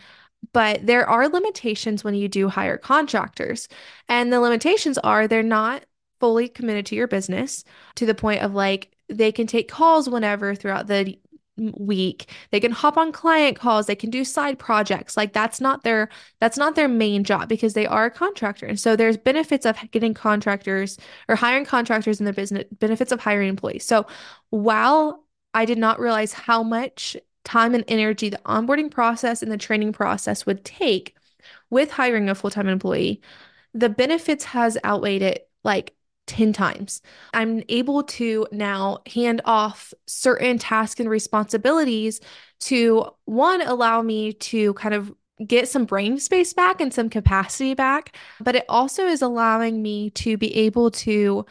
But 0.54 0.86
there 0.86 1.08
are 1.08 1.28
limitations 1.28 2.04
when 2.04 2.16
you 2.16 2.28
do 2.28 2.50
hire 2.50 2.78
contractors. 2.78 3.68
And 4.08 4.34
the 4.34 4.40
limitations 4.40 4.98
are 4.98 5.28
they're 5.28 5.44
not 5.44 5.86
fully 6.20 6.50
committed 6.50 6.86
to 6.88 6.96
your 6.96 7.08
business 7.08 7.64
to 7.96 8.06
the 8.06 8.16
point 8.16 8.42
of 8.42 8.54
like 8.54 8.92
they 9.08 9.32
can 9.32 9.48
take 9.48 9.70
calls 9.70 10.10
whenever 10.10 10.56
throughout 10.56 10.88
the 10.88 11.18
week. 11.60 12.30
They 12.52 12.60
can 12.60 12.72
hop 12.72 12.98
on 12.98 13.12
client 13.12 13.58
calls. 13.58 13.86
They 13.86 13.96
can 13.96 14.10
do 14.10 14.24
side 14.24 14.58
projects. 14.60 15.18
Like 15.18 15.34
that's 15.34 15.60
not 15.60 15.84
their 15.84 16.10
that's 16.40 16.58
not 16.58 16.76
their 16.76 16.88
main 16.88 17.24
job 17.24 17.50
because 17.50 17.74
they 17.74 17.86
are 17.86 18.06
a 18.06 18.12
contractor. 18.12 18.66
And 18.66 18.80
so 18.80 18.96
there's 18.96 19.18
benefits 19.18 19.66
of 19.66 19.78
getting 19.92 20.14
contractors 20.14 20.98
or 21.28 21.36
hiring 21.36 21.66
contractors 21.66 22.20
in 22.20 22.26
their 22.26 22.34
business 22.34 22.66
benefits 22.80 23.12
of 23.12 23.20
hiring 23.20 23.50
employees. 23.50 23.86
So 23.86 24.06
while 24.50 25.24
i 25.54 25.66
did 25.66 25.78
not 25.80 26.00
realize 26.00 26.32
how 26.32 26.62
much 26.62 27.18
time 27.44 27.74
and 27.74 27.84
energy 27.88 28.30
the 28.30 28.40
onboarding 28.46 28.92
process 28.92 29.42
and 29.42 29.52
the 29.52 29.58
training 29.58 29.94
process 29.94 30.46
would 30.46 30.64
take 30.66 31.16
with 31.70 31.92
hiring 31.92 32.30
a 32.30 32.36
full-time 32.36 32.68
employee, 32.68 33.22
the 33.74 33.90
benefits 33.90 34.44
has 34.44 34.78
outweighed 34.86 35.22
it 35.22 35.50
like 35.64 35.96
10 36.28 36.54
times. 36.54 37.02
I'm 37.34 37.64
able 37.70 38.04
to 38.04 38.48
now 38.52 39.00
hand 39.12 39.42
off 39.46 39.94
certain 40.08 40.58
tasks 40.58 41.00
and 41.00 41.10
responsibilities 41.10 42.22
to 42.62 43.10
one, 43.26 43.62
allow 43.62 44.02
me 44.02 44.34
to 44.34 44.74
kind 44.76 44.94
of 44.94 45.12
get 45.46 45.70
some 45.70 45.86
brain 45.86 46.20
space 46.20 46.54
back 46.54 46.82
and 46.82 46.94
some 46.94 47.10
capacity 47.10 47.74
back, 47.74 48.16
but 48.42 48.56
it 48.56 48.66
also 48.68 49.06
is 49.06 49.22
allowing 49.22 49.82
me 49.82 50.10
to 50.12 50.38
be 50.38 50.54
able 50.56 50.92
to 50.92 51.46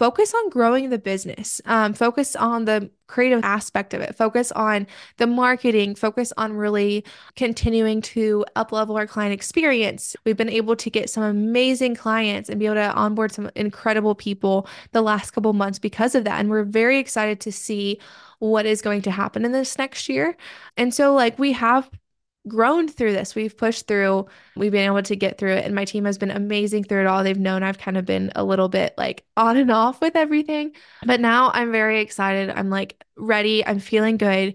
focus 0.00 0.32
on 0.32 0.48
growing 0.48 0.88
the 0.88 0.98
business, 0.98 1.60
um, 1.66 1.92
focus 1.92 2.34
on 2.34 2.64
the 2.64 2.90
creative 3.06 3.44
aspect 3.44 3.92
of 3.92 4.00
it, 4.00 4.16
focus 4.16 4.50
on 4.52 4.86
the 5.18 5.26
marketing, 5.26 5.94
focus 5.94 6.32
on 6.38 6.54
really 6.54 7.04
continuing 7.36 8.00
to 8.00 8.42
uplevel 8.56 8.96
our 8.96 9.06
client 9.06 9.34
experience. 9.34 10.16
We've 10.24 10.38
been 10.38 10.48
able 10.48 10.74
to 10.74 10.88
get 10.88 11.10
some 11.10 11.22
amazing 11.22 11.96
clients 11.96 12.48
and 12.48 12.58
be 12.58 12.64
able 12.64 12.76
to 12.76 12.94
onboard 12.94 13.32
some 13.32 13.50
incredible 13.56 14.14
people 14.14 14.66
the 14.92 15.02
last 15.02 15.32
couple 15.32 15.52
months 15.52 15.78
because 15.78 16.14
of 16.14 16.24
that. 16.24 16.40
And 16.40 16.48
we're 16.48 16.64
very 16.64 16.98
excited 16.98 17.38
to 17.40 17.52
see 17.52 18.00
what 18.38 18.64
is 18.64 18.80
going 18.80 19.02
to 19.02 19.10
happen 19.10 19.44
in 19.44 19.52
this 19.52 19.76
next 19.76 20.08
year. 20.08 20.34
And 20.78 20.94
so, 20.94 21.12
like, 21.12 21.38
we 21.38 21.52
have 21.52 21.90
grown 22.48 22.88
through 22.88 23.12
this. 23.12 23.34
We've 23.34 23.56
pushed 23.56 23.86
through, 23.86 24.26
we've 24.56 24.72
been 24.72 24.86
able 24.86 25.02
to 25.02 25.16
get 25.16 25.38
through 25.38 25.52
it. 25.52 25.64
And 25.64 25.74
my 25.74 25.84
team 25.84 26.04
has 26.04 26.18
been 26.18 26.30
amazing 26.30 26.84
through 26.84 27.02
it 27.02 27.06
all. 27.06 27.22
They've 27.22 27.38
known 27.38 27.62
I've 27.62 27.78
kind 27.78 27.96
of 27.96 28.04
been 28.04 28.32
a 28.34 28.44
little 28.44 28.68
bit 28.68 28.94
like 28.96 29.24
on 29.36 29.56
and 29.56 29.70
off 29.70 30.00
with 30.00 30.16
everything. 30.16 30.72
But 31.04 31.20
now 31.20 31.50
I'm 31.52 31.72
very 31.72 32.00
excited. 32.00 32.50
I'm 32.50 32.70
like 32.70 33.02
ready. 33.16 33.64
I'm 33.64 33.78
feeling 33.78 34.16
good. 34.16 34.54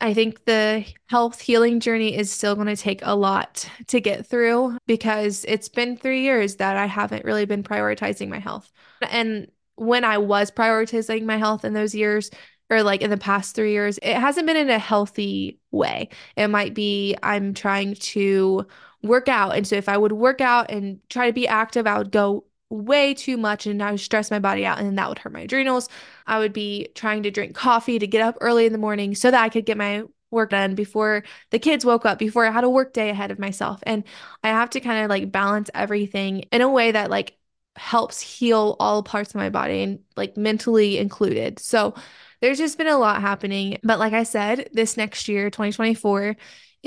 I 0.00 0.12
think 0.12 0.44
the 0.44 0.84
health 1.08 1.40
healing 1.40 1.80
journey 1.80 2.14
is 2.16 2.30
still 2.30 2.54
going 2.54 2.66
to 2.66 2.76
take 2.76 3.00
a 3.02 3.16
lot 3.16 3.68
to 3.88 4.00
get 4.00 4.26
through 4.26 4.76
because 4.86 5.44
it's 5.48 5.70
been 5.70 5.96
three 5.96 6.22
years 6.22 6.56
that 6.56 6.76
I 6.76 6.86
haven't 6.86 7.24
really 7.24 7.46
been 7.46 7.62
prioritizing 7.62 8.28
my 8.28 8.38
health. 8.38 8.70
And 9.10 9.50
when 9.76 10.04
I 10.04 10.18
was 10.18 10.50
prioritizing 10.50 11.24
my 11.24 11.38
health 11.38 11.64
in 11.64 11.72
those 11.72 11.94
years, 11.94 12.30
or 12.70 12.82
like 12.82 13.02
in 13.02 13.10
the 13.10 13.16
past 13.16 13.54
three 13.54 13.72
years, 13.72 13.98
it 14.02 14.16
hasn't 14.16 14.46
been 14.46 14.56
in 14.56 14.70
a 14.70 14.78
healthy 14.78 15.58
way. 15.70 16.08
It 16.36 16.48
might 16.48 16.74
be 16.74 17.16
I'm 17.22 17.54
trying 17.54 17.94
to 17.94 18.66
work 19.02 19.28
out. 19.28 19.56
And 19.56 19.66
so 19.66 19.76
if 19.76 19.88
I 19.88 19.96
would 19.96 20.12
work 20.12 20.40
out 20.40 20.70
and 20.70 21.00
try 21.08 21.26
to 21.26 21.32
be 21.32 21.46
active, 21.46 21.86
I 21.86 21.98
would 21.98 22.10
go 22.10 22.44
way 22.70 23.14
too 23.14 23.36
much 23.36 23.66
and 23.66 23.82
I 23.82 23.92
would 23.92 24.00
stress 24.00 24.30
my 24.30 24.40
body 24.40 24.66
out 24.66 24.80
and 24.80 24.98
that 24.98 25.08
would 25.08 25.18
hurt 25.18 25.32
my 25.32 25.40
adrenals. 25.40 25.88
I 26.26 26.38
would 26.38 26.52
be 26.52 26.88
trying 26.94 27.22
to 27.22 27.30
drink 27.30 27.54
coffee 27.54 27.98
to 27.98 28.06
get 28.06 28.22
up 28.22 28.36
early 28.40 28.66
in 28.66 28.72
the 28.72 28.78
morning 28.78 29.14
so 29.14 29.30
that 29.30 29.42
I 29.42 29.48
could 29.48 29.66
get 29.66 29.76
my 29.76 30.02
work 30.30 30.50
done 30.50 30.74
before 30.74 31.22
the 31.50 31.58
kids 31.60 31.84
woke 31.84 32.04
up, 32.04 32.18
before 32.18 32.44
I 32.44 32.50
had 32.50 32.64
a 32.64 32.70
work 32.70 32.92
day 32.92 33.10
ahead 33.10 33.30
of 33.30 33.38
myself. 33.38 33.80
And 33.84 34.04
I 34.42 34.48
have 34.48 34.70
to 34.70 34.80
kind 34.80 35.04
of 35.04 35.10
like 35.10 35.30
balance 35.30 35.70
everything 35.74 36.40
in 36.52 36.60
a 36.62 36.68
way 36.68 36.90
that 36.92 37.10
like 37.10 37.36
helps 37.76 38.20
heal 38.20 38.76
all 38.80 39.02
parts 39.02 39.30
of 39.30 39.36
my 39.36 39.50
body 39.50 39.82
and 39.82 39.98
like 40.16 40.36
mentally 40.36 40.98
included. 40.98 41.58
So 41.58 41.94
there's 42.40 42.58
just 42.58 42.78
been 42.78 42.86
a 42.86 42.98
lot 42.98 43.20
happening. 43.20 43.78
But 43.82 43.98
like 43.98 44.12
I 44.12 44.22
said, 44.22 44.68
this 44.72 44.96
next 44.96 45.28
year, 45.28 45.50
2024, 45.50 46.36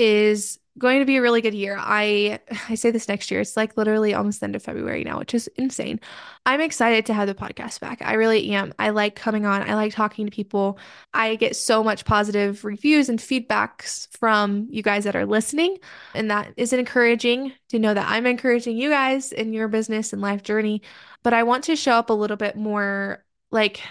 is 0.00 0.58
going 0.78 1.00
to 1.00 1.04
be 1.04 1.18
a 1.18 1.22
really 1.22 1.42
good 1.42 1.54
year. 1.54 1.76
I 1.78 2.40
I 2.68 2.74
say 2.74 2.90
this 2.90 3.06
next 3.06 3.30
year. 3.30 3.40
It's 3.40 3.56
like 3.56 3.76
literally 3.76 4.14
almost 4.14 4.40
the 4.40 4.44
end 4.44 4.56
of 4.56 4.62
February 4.62 5.04
now, 5.04 5.18
which 5.18 5.34
is 5.34 5.48
insane. 5.56 6.00
I'm 6.46 6.60
excited 6.60 7.06
to 7.06 7.14
have 7.14 7.28
the 7.28 7.34
podcast 7.34 7.80
back. 7.80 8.00
I 8.02 8.14
really 8.14 8.50
am. 8.52 8.72
I 8.78 8.90
like 8.90 9.14
coming 9.14 9.44
on. 9.44 9.68
I 9.68 9.74
like 9.74 9.92
talking 9.92 10.26
to 10.26 10.32
people. 10.32 10.78
I 11.12 11.36
get 11.36 11.54
so 11.54 11.84
much 11.84 12.04
positive 12.04 12.64
reviews 12.64 13.08
and 13.08 13.18
feedbacks 13.18 14.08
from 14.16 14.68
you 14.70 14.82
guys 14.82 15.04
that 15.04 15.16
are 15.16 15.26
listening, 15.26 15.76
and 16.14 16.30
that 16.30 16.54
is 16.56 16.72
encouraging 16.72 17.52
to 17.68 17.78
know 17.78 17.92
that 17.92 18.08
I'm 18.08 18.26
encouraging 18.26 18.76
you 18.78 18.88
guys 18.88 19.32
in 19.32 19.52
your 19.52 19.68
business 19.68 20.12
and 20.12 20.22
life 20.22 20.42
journey. 20.42 20.82
But 21.22 21.34
I 21.34 21.42
want 21.42 21.64
to 21.64 21.76
show 21.76 21.92
up 21.92 22.08
a 22.08 22.14
little 22.14 22.38
bit 22.38 22.56
more 22.56 23.22
like 23.50 23.82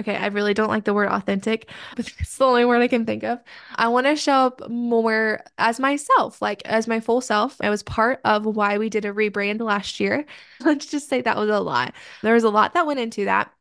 Okay, 0.00 0.16
I 0.16 0.26
really 0.26 0.54
don't 0.54 0.68
like 0.68 0.84
the 0.84 0.94
word 0.94 1.08
authentic, 1.08 1.68
but 1.96 2.12
it's 2.18 2.36
the 2.36 2.44
only 2.44 2.64
word 2.64 2.82
I 2.82 2.88
can 2.88 3.04
think 3.04 3.24
of. 3.24 3.42
I 3.74 3.88
want 3.88 4.06
to 4.06 4.16
show 4.16 4.32
up 4.32 4.68
more 4.70 5.40
as 5.58 5.80
myself, 5.80 6.40
like 6.40 6.62
as 6.66 6.86
my 6.86 7.00
full 7.00 7.20
self. 7.20 7.56
I 7.60 7.70
was 7.70 7.82
part 7.82 8.20
of 8.24 8.46
why 8.46 8.78
we 8.78 8.88
did 8.88 9.04
a 9.04 9.12
rebrand 9.12 9.60
last 9.60 9.98
year. 10.00 10.24
Let's 10.60 10.86
just 10.86 11.08
say 11.08 11.20
that 11.22 11.36
was 11.36 11.50
a 11.50 11.60
lot. 11.60 11.94
There 12.22 12.34
was 12.34 12.44
a 12.44 12.50
lot 12.50 12.74
that 12.74 12.86
went 12.86 13.00
into 13.00 13.24
that. 13.24 13.52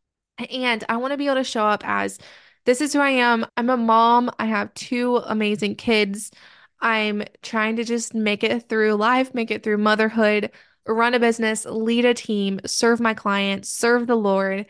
And 0.52 0.84
I 0.88 0.98
want 0.98 1.14
to 1.14 1.18
be 1.18 1.26
able 1.26 1.38
to 1.38 1.44
show 1.44 1.66
up 1.66 1.82
as 1.88 2.20
this 2.66 2.82
is 2.82 2.94
who 2.94 3.00
I 3.00 3.10
am. 3.12 3.46
I'm 3.56 3.70
a 3.70 3.78
mom. 3.78 4.30
I 4.38 4.46
have 4.46 4.74
two 4.74 5.18
amazing 5.18 5.76
kids. 5.76 6.32
I'm 6.80 7.24
trying 7.42 7.78
to 7.78 7.84
just 7.84 8.14
make 8.14 8.44
it 8.44 8.70
through 8.70 8.94
life, 8.96 9.34
make 9.34 9.50
it 9.52 9.64
through 9.64 9.78
motherhood, 9.78 10.52
run 10.86 11.14
a 11.16 11.20
business, 11.20 11.66
lead 11.66 12.06
a 12.06 12.14
team, 12.14 12.60
serve 12.66 13.00
my 13.00 13.14
clients, 13.14 13.70
serve 13.70 14.06
the 14.08 14.16
Lord. 14.16 14.68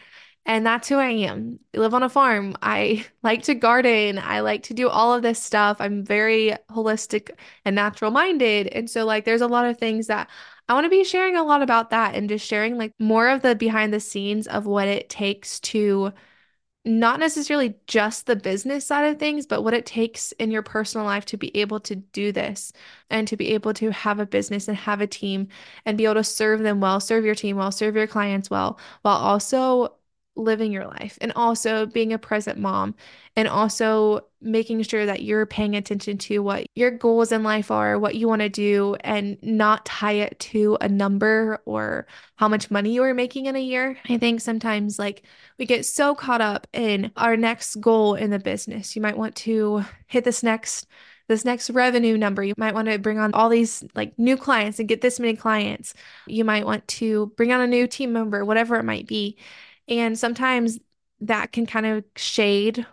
And 0.47 0.65
that's 0.65 0.87
who 0.87 0.95
I 0.95 1.09
am. 1.09 1.59
I 1.75 1.79
live 1.79 1.93
on 1.93 2.03
a 2.03 2.09
farm. 2.09 2.55
I 2.61 3.05
like 3.23 3.43
to 3.43 3.53
garden. 3.55 4.17
I 4.17 4.39
like 4.39 4.63
to 4.63 4.73
do 4.73 4.89
all 4.89 5.13
of 5.13 5.21
this 5.21 5.41
stuff. 5.41 5.77
I'm 5.79 6.03
very 6.03 6.55
holistic 6.71 7.31
and 7.65 7.75
natural 7.75 8.11
minded. 8.11 8.67
And 8.67 8.89
so, 8.89 9.05
like, 9.05 9.25
there's 9.25 9.41
a 9.41 9.47
lot 9.47 9.65
of 9.65 9.77
things 9.77 10.07
that 10.07 10.29
I 10.69 10.73
want 10.73 10.85
to 10.85 10.89
be 10.89 11.03
sharing 11.03 11.35
a 11.35 11.43
lot 11.43 11.61
about 11.61 11.91
that 11.91 12.15
and 12.15 12.29
just 12.29 12.45
sharing 12.45 12.77
like 12.77 12.93
more 12.99 13.29
of 13.29 13.41
the 13.41 13.55
behind 13.55 13.93
the 13.93 13.99
scenes 13.99 14.47
of 14.47 14.65
what 14.65 14.87
it 14.87 15.09
takes 15.09 15.59
to 15.61 16.13
not 16.85 17.19
necessarily 17.19 17.75
just 17.87 18.25
the 18.25 18.35
business 18.35 18.85
side 18.85 19.05
of 19.05 19.19
things, 19.19 19.45
but 19.45 19.61
what 19.63 19.73
it 19.73 19.85
takes 19.85 20.31
in 20.33 20.51
your 20.51 20.61
personal 20.61 21.05
life 21.05 21.25
to 21.25 21.37
be 21.37 21.55
able 21.57 21.81
to 21.81 21.95
do 21.97 22.31
this 22.31 22.71
and 23.09 23.27
to 23.27 23.35
be 23.35 23.53
able 23.53 23.73
to 23.73 23.91
have 23.91 24.19
a 24.19 24.25
business 24.25 24.67
and 24.69 24.77
have 24.77 25.01
a 25.01 25.07
team 25.07 25.49
and 25.85 25.97
be 25.97 26.05
able 26.05 26.15
to 26.15 26.23
serve 26.23 26.61
them 26.61 26.79
well, 26.79 26.99
serve 27.01 27.25
your 27.25 27.35
team 27.35 27.57
well, 27.57 27.71
serve 27.71 27.95
your 27.95 28.07
clients 28.07 28.49
well, 28.49 28.79
while 29.01 29.17
also 29.17 29.97
living 30.37 30.71
your 30.71 30.85
life 30.85 31.17
and 31.19 31.33
also 31.35 31.85
being 31.85 32.13
a 32.13 32.17
present 32.17 32.57
mom 32.57 32.95
and 33.35 33.47
also 33.47 34.21
making 34.41 34.81
sure 34.83 35.05
that 35.05 35.23
you're 35.23 35.45
paying 35.45 35.75
attention 35.75 36.17
to 36.17 36.39
what 36.39 36.67
your 36.75 36.91
goals 36.91 37.31
in 37.31 37.43
life 37.43 37.71
are, 37.71 37.99
what 37.99 38.15
you 38.15 38.27
want 38.27 38.41
to 38.41 38.49
do, 38.49 38.95
and 39.01 39.37
not 39.41 39.85
tie 39.85 40.13
it 40.13 40.39
to 40.39 40.77
a 40.79 40.87
number 40.87 41.59
or 41.65 42.07
how 42.35 42.47
much 42.47 42.71
money 42.71 42.93
you 42.93 43.03
are 43.03 43.13
making 43.13 43.47
in 43.47 43.55
a 43.55 43.61
year. 43.61 43.97
I 44.07 44.17
think 44.17 44.41
sometimes, 44.41 44.99
like, 44.99 45.23
we 45.57 45.65
get 45.65 45.85
so 45.85 46.15
caught 46.15 46.41
up 46.41 46.67
in 46.71 47.11
our 47.17 47.35
next 47.35 47.75
goal 47.81 48.15
in 48.15 48.29
the 48.29 48.39
business. 48.39 48.95
You 48.95 49.01
might 49.01 49.17
want 49.17 49.35
to 49.37 49.83
hit 50.07 50.23
this 50.23 50.43
next 50.43 50.87
this 51.27 51.43
next 51.43 51.69
revenue 51.69 52.17
number. 52.17 52.43
You 52.43 52.53
might 52.57 52.73
want 52.73 52.87
to 52.87 52.97
bring 52.97 53.19
on 53.19 53.33
all 53.33 53.49
these 53.49 53.83
like 53.95 54.17
new 54.17 54.37
clients 54.37 54.79
and 54.79 54.87
get 54.87 55.01
this 55.01 55.19
many 55.19 55.35
clients. 55.35 55.93
You 56.25 56.45
might 56.45 56.65
want 56.65 56.87
to 56.87 57.33
bring 57.35 57.51
on 57.51 57.61
a 57.61 57.67
new 57.67 57.85
team 57.85 58.13
member, 58.13 58.45
whatever 58.45 58.77
it 58.77 58.83
might 58.83 59.07
be. 59.07 59.37
And 59.87 60.17
sometimes 60.17 60.79
that 61.21 61.51
can 61.51 61.65
kind 61.65 61.85
of 61.85 62.03
shade 62.15 62.85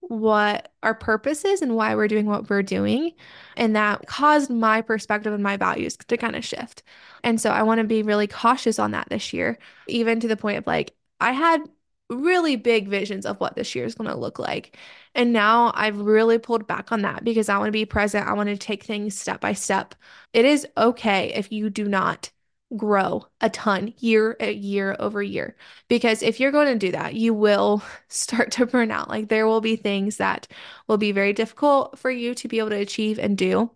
what 0.00 0.72
our 0.82 0.94
purpose 0.94 1.44
is 1.44 1.62
and 1.62 1.74
why 1.74 1.94
we're 1.94 2.08
doing 2.08 2.26
what 2.26 2.48
we're 2.48 2.62
doing. 2.62 3.12
And 3.56 3.74
that 3.74 4.06
caused 4.06 4.50
my 4.50 4.80
perspective 4.82 5.32
and 5.32 5.42
my 5.42 5.56
values 5.56 5.96
to 5.96 6.16
kind 6.16 6.36
of 6.36 6.44
shift. 6.44 6.82
And 7.24 7.40
so 7.40 7.50
I 7.50 7.62
want 7.62 7.80
to 7.80 7.86
be 7.86 8.02
really 8.02 8.28
cautious 8.28 8.78
on 8.78 8.92
that 8.92 9.08
this 9.08 9.32
year, 9.32 9.58
even 9.88 10.20
to 10.20 10.28
the 10.28 10.36
point 10.36 10.58
of 10.58 10.66
like, 10.66 10.94
I 11.20 11.32
had 11.32 11.60
really 12.08 12.54
big 12.54 12.88
visions 12.88 13.26
of 13.26 13.40
what 13.40 13.56
this 13.56 13.74
year 13.74 13.84
is 13.84 13.96
going 13.96 14.08
to 14.08 14.16
look 14.16 14.38
like. 14.38 14.76
And 15.14 15.32
now 15.32 15.72
I've 15.74 15.98
really 15.98 16.38
pulled 16.38 16.66
back 16.68 16.92
on 16.92 17.02
that 17.02 17.24
because 17.24 17.48
I 17.48 17.58
want 17.58 17.68
to 17.68 17.72
be 17.72 17.84
present. 17.84 18.28
I 18.28 18.34
want 18.34 18.48
to 18.48 18.56
take 18.56 18.84
things 18.84 19.18
step 19.18 19.40
by 19.40 19.54
step. 19.54 19.94
It 20.32 20.44
is 20.44 20.66
okay 20.76 21.32
if 21.34 21.50
you 21.50 21.68
do 21.68 21.86
not 21.88 22.30
grow 22.76 23.24
a 23.40 23.48
ton 23.48 23.94
year 23.98 24.36
year 24.40 24.96
over 24.98 25.22
year 25.22 25.54
because 25.86 26.20
if 26.20 26.40
you're 26.40 26.50
going 26.50 26.66
to 26.66 26.86
do 26.86 26.90
that 26.90 27.14
you 27.14 27.32
will 27.32 27.80
start 28.08 28.50
to 28.50 28.66
burn 28.66 28.90
out 28.90 29.08
like 29.08 29.28
there 29.28 29.46
will 29.46 29.60
be 29.60 29.76
things 29.76 30.16
that 30.16 30.48
will 30.88 30.98
be 30.98 31.12
very 31.12 31.32
difficult 31.32 31.96
for 31.98 32.10
you 32.10 32.34
to 32.34 32.48
be 32.48 32.58
able 32.58 32.70
to 32.70 32.76
achieve 32.76 33.18
and 33.20 33.38
do 33.38 33.70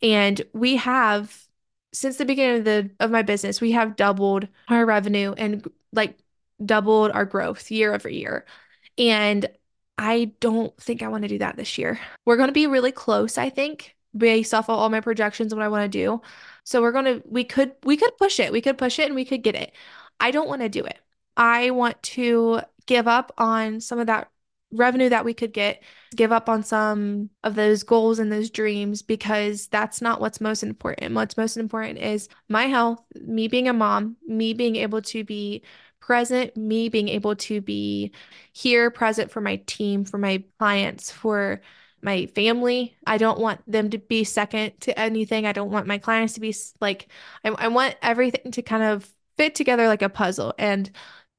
and 0.00 0.40
we 0.54 0.76
have 0.76 1.46
since 1.92 2.16
the 2.16 2.24
beginning 2.24 2.60
of 2.60 2.64
the 2.64 2.90
of 2.98 3.10
my 3.10 3.20
business 3.20 3.60
we 3.60 3.72
have 3.72 3.96
doubled 3.96 4.48
our 4.68 4.86
revenue 4.86 5.34
and 5.36 5.70
like 5.92 6.16
doubled 6.64 7.10
our 7.10 7.26
growth 7.26 7.70
year 7.70 7.92
over 7.94 8.08
year 8.08 8.46
and 8.96 9.48
I 10.00 10.32
don't 10.40 10.74
think 10.78 11.02
I 11.02 11.08
want 11.08 11.24
to 11.24 11.28
do 11.28 11.38
that 11.38 11.56
this 11.56 11.76
year. 11.76 12.00
We're 12.24 12.38
going 12.38 12.48
to 12.48 12.54
be 12.54 12.66
really 12.66 12.90
close, 12.90 13.36
I 13.36 13.50
think, 13.50 13.96
based 14.16 14.54
off 14.54 14.70
of 14.70 14.78
all 14.78 14.88
my 14.88 15.00
projections 15.00 15.54
what 15.54 15.62
I 15.62 15.68
want 15.68 15.92
to 15.92 15.98
do. 15.98 16.22
So 16.64 16.82
we're 16.82 16.92
going 16.92 17.04
to 17.06 17.22
we 17.26 17.44
could 17.44 17.72
we 17.84 17.96
could 17.96 18.16
push 18.18 18.40
it. 18.40 18.52
We 18.52 18.60
could 18.60 18.78
push 18.78 18.98
it 18.98 19.06
and 19.06 19.14
we 19.14 19.24
could 19.24 19.42
get 19.42 19.54
it. 19.54 19.72
I 20.18 20.30
don't 20.30 20.48
want 20.48 20.62
to 20.62 20.68
do 20.68 20.84
it. 20.84 20.98
I 21.36 21.70
want 21.70 22.02
to 22.02 22.60
give 22.86 23.08
up 23.08 23.32
on 23.38 23.80
some 23.80 23.98
of 23.98 24.06
that 24.08 24.30
revenue 24.72 25.08
that 25.08 25.24
we 25.24 25.34
could 25.34 25.52
get, 25.52 25.82
give 26.14 26.32
up 26.32 26.48
on 26.48 26.62
some 26.62 27.30
of 27.42 27.54
those 27.54 27.82
goals 27.82 28.18
and 28.18 28.30
those 28.30 28.50
dreams 28.50 29.02
because 29.02 29.66
that's 29.68 30.00
not 30.00 30.20
what's 30.20 30.40
most 30.40 30.62
important. 30.62 31.14
What's 31.14 31.36
most 31.36 31.56
important 31.56 31.98
is 31.98 32.28
my 32.48 32.64
health, 32.64 33.02
me 33.14 33.48
being 33.48 33.68
a 33.68 33.72
mom, 33.72 34.16
me 34.26 34.52
being 34.54 34.76
able 34.76 35.02
to 35.02 35.24
be 35.24 35.62
present, 36.00 36.56
me 36.56 36.88
being 36.88 37.08
able 37.08 37.36
to 37.36 37.60
be 37.60 38.12
here, 38.52 38.90
present 38.90 39.30
for 39.30 39.40
my 39.40 39.56
team, 39.66 40.04
for 40.04 40.18
my 40.18 40.42
clients, 40.58 41.10
for 41.10 41.60
my 42.02 42.26
family. 42.26 42.96
I 43.06 43.18
don't 43.18 43.40
want 43.40 43.60
them 43.70 43.90
to 43.90 43.98
be 43.98 44.24
second 44.24 44.72
to 44.80 44.98
anything. 44.98 45.46
I 45.46 45.52
don't 45.52 45.70
want 45.70 45.86
my 45.86 45.98
clients 45.98 46.34
to 46.34 46.40
be 46.40 46.54
like, 46.80 47.08
I, 47.44 47.50
I 47.50 47.68
want 47.68 47.96
everything 48.02 48.52
to 48.52 48.62
kind 48.62 48.82
of 48.82 49.08
fit 49.36 49.54
together 49.54 49.86
like 49.88 50.02
a 50.02 50.08
puzzle. 50.08 50.54
And 50.58 50.90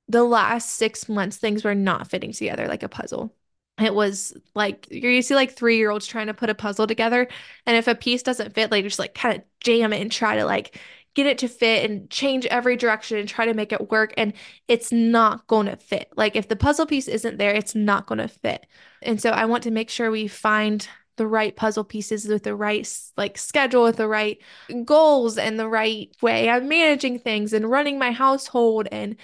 the 0.07 0.23
last 0.23 0.71
six 0.71 1.07
months, 1.09 1.37
things 1.37 1.63
were 1.63 1.75
not 1.75 2.09
fitting 2.09 2.33
together 2.33 2.67
like 2.67 2.83
a 2.83 2.89
puzzle. 2.89 3.33
It 3.79 3.95
was 3.95 4.33
like 4.53 4.87
you 4.91 5.21
see 5.21 5.35
like 5.35 5.53
three 5.53 5.77
year 5.77 5.89
olds 5.89 6.05
trying 6.05 6.27
to 6.27 6.33
put 6.33 6.49
a 6.49 6.55
puzzle 6.55 6.87
together. 6.87 7.27
And 7.65 7.77
if 7.77 7.87
a 7.87 7.95
piece 7.95 8.23
doesn't 8.23 8.53
fit, 8.53 8.71
like 8.71 8.83
just 8.83 8.99
like 8.99 9.15
kind 9.15 9.37
of 9.37 9.43
jam 9.59 9.93
it 9.93 10.01
and 10.01 10.11
try 10.11 10.35
to 10.35 10.45
like 10.45 10.79
get 11.13 11.25
it 11.27 11.39
to 11.39 11.47
fit 11.47 11.89
and 11.89 12.09
change 12.09 12.45
every 12.45 12.75
direction 12.77 13.17
and 13.17 13.27
try 13.27 13.45
to 13.45 13.53
make 13.53 13.71
it 13.71 13.89
work. 13.89 14.13
And 14.17 14.33
it's 14.67 14.91
not 14.91 15.47
going 15.47 15.67
to 15.67 15.75
fit. 15.75 16.11
Like 16.15 16.35
if 16.35 16.47
the 16.47 16.55
puzzle 16.55 16.85
piece 16.85 17.07
isn't 17.07 17.37
there, 17.37 17.53
it's 17.53 17.75
not 17.75 18.05
going 18.05 18.19
to 18.19 18.27
fit. 18.27 18.65
And 19.01 19.22
so 19.22 19.31
I 19.31 19.46
want 19.46 19.63
to 19.63 19.72
make 19.72 19.89
sure 19.89 20.12
we 20.12 20.27
find 20.27 20.88
the 21.17 21.27
right 21.27 21.55
puzzle 21.55 21.84
pieces 21.84 22.27
with 22.27 22.43
the 22.43 22.55
right 22.55 22.88
like 23.17 23.38
schedule 23.38 23.84
with 23.84 23.98
the 23.98 24.08
right 24.08 24.39
goals 24.86 25.38
and 25.38 25.60
the 25.60 25.67
right 25.67 26.10
way 26.22 26.50
I'm 26.50 26.67
managing 26.67 27.20
things 27.20 27.53
and 27.53 27.70
running 27.70 28.00
my 28.00 28.12
household 28.12 28.88
and 28.91 29.17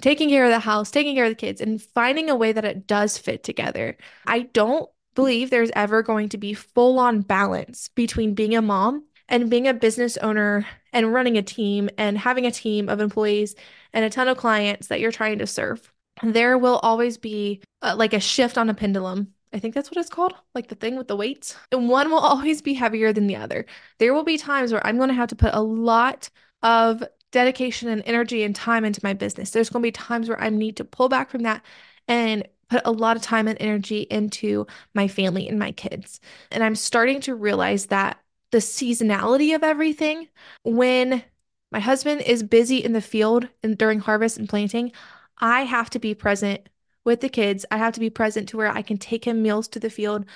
taking 0.00 0.28
care 0.28 0.44
of 0.44 0.50
the 0.50 0.60
house, 0.60 0.90
taking 0.90 1.16
care 1.16 1.24
of 1.24 1.30
the 1.30 1.36
kids 1.36 1.60
and 1.60 1.82
finding 1.82 2.30
a 2.30 2.36
way 2.36 2.52
that 2.52 2.64
it 2.64 2.86
does 2.86 3.18
fit 3.18 3.42
together. 3.42 3.96
I 4.26 4.42
don't 4.42 4.88
believe 5.14 5.50
there's 5.50 5.70
ever 5.74 6.02
going 6.02 6.30
to 6.30 6.38
be 6.38 6.54
full 6.54 6.98
on 6.98 7.20
balance 7.20 7.88
between 7.88 8.34
being 8.34 8.54
a 8.54 8.62
mom 8.62 9.04
and 9.28 9.50
being 9.50 9.68
a 9.68 9.74
business 9.74 10.16
owner 10.18 10.66
and 10.92 11.12
running 11.12 11.36
a 11.38 11.42
team 11.42 11.90
and 11.98 12.16
having 12.18 12.46
a 12.46 12.50
team 12.50 12.88
of 12.88 13.00
employees 13.00 13.54
and 13.92 14.04
a 14.04 14.10
ton 14.10 14.28
of 14.28 14.36
clients 14.36 14.88
that 14.88 15.00
you're 15.00 15.12
trying 15.12 15.38
to 15.38 15.46
serve. 15.46 15.92
There 16.22 16.58
will 16.58 16.78
always 16.78 17.18
be 17.18 17.62
uh, 17.80 17.94
like 17.96 18.12
a 18.12 18.20
shift 18.20 18.58
on 18.58 18.70
a 18.70 18.74
pendulum. 18.74 19.34
I 19.52 19.58
think 19.58 19.74
that's 19.74 19.90
what 19.90 19.98
it's 19.98 20.08
called, 20.08 20.34
like 20.54 20.68
the 20.68 20.74
thing 20.74 20.96
with 20.96 21.08
the 21.08 21.16
weights. 21.16 21.56
And 21.70 21.88
one 21.88 22.10
will 22.10 22.18
always 22.32 22.62
be 22.62 22.74
heavier 22.74 23.12
than 23.12 23.26
the 23.26 23.36
other. 23.36 23.66
There 23.98 24.14
will 24.14 24.24
be 24.24 24.38
times 24.38 24.72
where 24.72 24.86
I'm 24.86 24.96
going 24.96 25.08
to 25.08 25.14
have 25.14 25.28
to 25.28 25.36
put 25.36 25.54
a 25.54 25.60
lot 25.60 26.30
of 26.62 27.02
dedication 27.32 27.88
and 27.88 28.02
energy 28.06 28.42
and 28.42 28.54
time 28.54 28.84
into 28.84 29.00
my 29.02 29.14
business. 29.14 29.50
There's 29.50 29.70
going 29.70 29.82
to 29.82 29.86
be 29.86 29.92
times 29.92 30.28
where 30.28 30.40
I 30.40 30.50
need 30.50 30.76
to 30.76 30.84
pull 30.84 31.08
back 31.08 31.30
from 31.30 31.42
that 31.42 31.62
and 32.06 32.46
put 32.68 32.82
a 32.84 32.92
lot 32.92 33.16
of 33.16 33.22
time 33.22 33.48
and 33.48 33.60
energy 33.60 34.02
into 34.10 34.66
my 34.94 35.08
family 35.08 35.48
and 35.48 35.58
my 35.58 35.72
kids. 35.72 36.20
And 36.50 36.62
I'm 36.62 36.74
starting 36.74 37.20
to 37.22 37.34
realize 37.34 37.86
that 37.86 38.18
the 38.50 38.58
seasonality 38.58 39.54
of 39.54 39.62
everything 39.62 40.28
when 40.62 41.22
my 41.70 41.80
husband 41.80 42.20
is 42.22 42.42
busy 42.42 42.78
in 42.78 42.92
the 42.92 43.00
field 43.00 43.48
and 43.62 43.76
during 43.76 43.98
harvest 43.98 44.38
and 44.38 44.48
planting, 44.48 44.92
I 45.38 45.62
have 45.62 45.90
to 45.90 45.98
be 45.98 46.14
present 46.14 46.68
with 47.04 47.20
the 47.20 47.28
kids. 47.28 47.66
I 47.70 47.78
have 47.78 47.94
to 47.94 48.00
be 48.00 48.10
present 48.10 48.48
to 48.50 48.56
where 48.56 48.68
I 48.68 48.82
can 48.82 48.98
take 48.98 49.24
him 49.24 49.42
meals 49.42 49.68
to 49.68 49.80
the 49.80 49.90
field. 49.90 50.26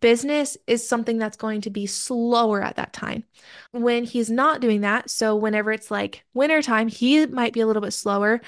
Business 0.00 0.56
is 0.66 0.88
something 0.88 1.18
that's 1.18 1.36
going 1.36 1.60
to 1.62 1.70
be 1.70 1.86
slower 1.86 2.62
at 2.62 2.76
that 2.76 2.92
time. 2.92 3.24
When 3.72 4.04
he's 4.04 4.30
not 4.30 4.60
doing 4.60 4.82
that, 4.82 5.10
so 5.10 5.34
whenever 5.34 5.72
it's 5.72 5.90
like 5.90 6.24
wintertime, 6.32 6.88
he 6.88 7.26
might 7.26 7.52
be 7.52 7.60
a 7.60 7.66
little 7.66 7.82
bit 7.82 7.92
slower 7.92 8.40